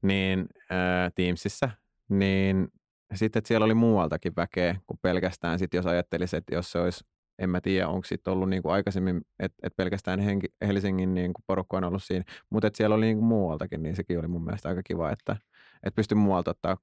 niin 0.01 0.47
ää, 0.69 1.11
Teamsissa, 1.15 1.69
niin 2.09 2.67
sitten 3.13 3.41
siellä 3.45 3.65
oli 3.65 3.73
muualtakin 3.73 4.33
väkeä 4.35 4.75
kuin 4.87 4.99
pelkästään, 5.01 5.59
sit 5.59 5.73
jos 5.73 5.85
ajattelisi, 5.85 6.37
että 6.37 6.55
jos 6.55 6.71
se 6.71 6.79
olisi, 6.79 7.05
en 7.39 7.49
mä 7.49 7.61
tiedä, 7.61 7.87
onko 7.87 8.05
sitten 8.05 8.33
ollut 8.33 8.49
niin 8.49 8.61
kuin 8.61 8.73
aikaisemmin, 8.73 9.21
että, 9.39 9.57
että 9.63 9.77
pelkästään 9.77 10.19
Henki, 10.19 10.47
Helsingin 10.67 11.13
niin 11.13 11.33
kuin 11.33 11.43
porukka 11.47 11.77
on 11.77 11.83
ollut 11.83 12.03
siinä, 12.03 12.23
mutta 12.49 12.67
että 12.67 12.77
siellä 12.77 12.95
oli 12.95 13.05
niin 13.05 13.17
kuin 13.17 13.27
muualtakin, 13.27 13.83
niin 13.83 13.95
sekin 13.95 14.19
oli 14.19 14.27
mun 14.27 14.45
mielestä 14.45 14.69
aika 14.69 14.83
kiva, 14.83 15.11
että, 15.11 15.37
että 15.83 15.95
pystyi 15.95 16.15
muualta 16.15 16.51
ottaa 16.51 16.77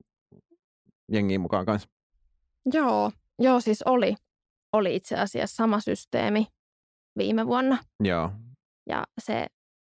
jengiä 1.12 1.38
mukaan 1.38 1.66
kanssa. 1.66 1.88
joo, 2.72 3.12
joo 3.38 3.60
siis 3.60 3.82
oli, 3.82 4.14
oli 4.72 4.96
itse 4.96 5.16
asiassa 5.16 5.56
sama 5.56 5.80
systeemi 5.80 6.46
viime 7.18 7.46
vuonna 7.46 7.78
Joo, 8.00 8.32
ja 8.86 9.04
se 9.20 9.46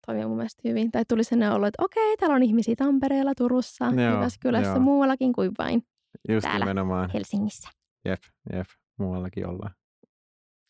toimi 0.08 0.26
mun 0.26 0.38
mielestä 0.38 0.62
hyvin. 0.67 0.91
Tai 0.91 1.04
tuli 1.08 1.24
sellainen 1.24 1.56
olo, 1.56 1.67
että 1.67 1.84
okei, 1.84 2.17
täällä 2.17 2.36
on 2.36 2.43
ihmisiä 2.43 2.76
Tampereella, 2.78 3.34
Turussa, 3.38 3.86
Joo, 3.86 4.13
Jyväskylässä, 4.15 4.70
joo. 4.72 4.80
muuallakin 4.80 5.34
kuin 5.34 5.52
vain 5.58 5.82
just 6.30 6.43
Täällä. 6.43 6.65
nimenomaan. 6.65 7.10
Helsingissä. 7.13 7.70
Jep, 8.06 8.20
jep, 8.54 8.67
muuallakin 9.00 9.48
ollaan. 9.48 9.72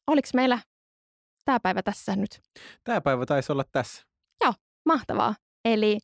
Oliko 0.08 0.28
meillä 0.34 0.60
tämä 1.46 1.60
päivä 1.60 1.84
tässä 1.84 2.16
nyt? 2.16 2.40
Tämä 2.84 3.02
päivä 3.02 3.26
taisi 3.26 3.52
olla 3.52 3.64
tässä. 3.72 4.08
Mahtavaa. 4.86 5.36
Eli 5.66 6.00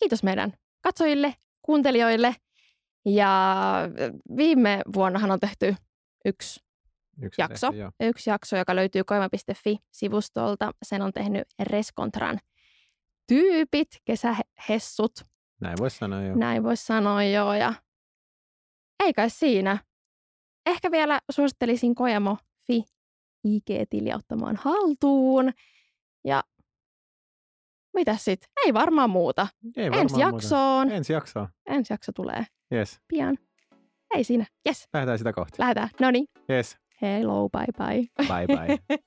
kiitos 0.00 0.22
meidän 0.22 0.52
katsojille, 0.80 1.34
kuuntelijoille. 1.62 2.34
Ja 3.04 3.46
viime 4.36 4.82
vuonnahan 4.94 5.30
on 5.30 5.40
tehty 5.40 5.74
yksi, 6.24 6.60
Yksi 7.22 7.42
Jakso. 7.42 7.70
Joo. 7.72 7.90
yksi 8.00 8.30
jakso, 8.30 8.56
joka 8.56 8.76
löytyy 8.76 9.04
koima.fi-sivustolta. 9.04 10.72
Sen 10.82 11.02
on 11.02 11.12
tehnyt 11.12 11.48
Reskontran 11.62 12.38
tyypit, 13.26 13.88
kesähessut, 14.04 15.12
Näin 15.60 15.76
voisi 15.80 15.96
sanoa 15.98 16.22
jo. 16.22 16.34
näin 16.36 16.62
voisi 16.62 16.84
sanoa 16.86 17.24
joo. 17.24 17.54
Ja 17.54 17.74
ei 19.04 19.12
kai 19.12 19.30
siinä. 19.30 19.78
Ehkä 20.66 20.90
vielä 20.90 21.20
suosittelisin 21.30 21.94
Kojamo.fi 21.94 22.84
IG-tiliä 23.48 24.16
ottamaan 24.16 24.56
haltuun. 24.56 25.52
Ja 26.24 26.42
mitä 27.94 28.16
sitten? 28.16 28.48
Ei 28.66 28.74
varmaan 28.74 29.10
muuta. 29.10 29.46
Ei 29.76 29.84
Ensi 29.86 29.90
varmaan 29.98 30.10
muuta. 30.10 30.36
jaksoon. 30.36 30.90
Ensi 30.90 31.12
jaksoa. 31.12 31.48
Ensi 31.66 31.92
jakso 31.92 32.12
tulee 32.12 32.46
Yes. 32.72 33.00
pian. 33.08 33.38
Ei 34.14 34.24
siinä. 34.24 34.46
Yes, 34.68 34.88
Lähdetään 34.92 35.18
sitä 35.18 35.32
kohti. 35.32 35.54
lähdetään. 35.58 35.88
No 36.00 36.10
niin. 36.10 36.26
Yes. 36.50 36.76
Hello, 37.02 37.48
bye 37.48 37.66
bye. 37.86 38.28
Bye 38.28 38.46
bye. 38.46 38.98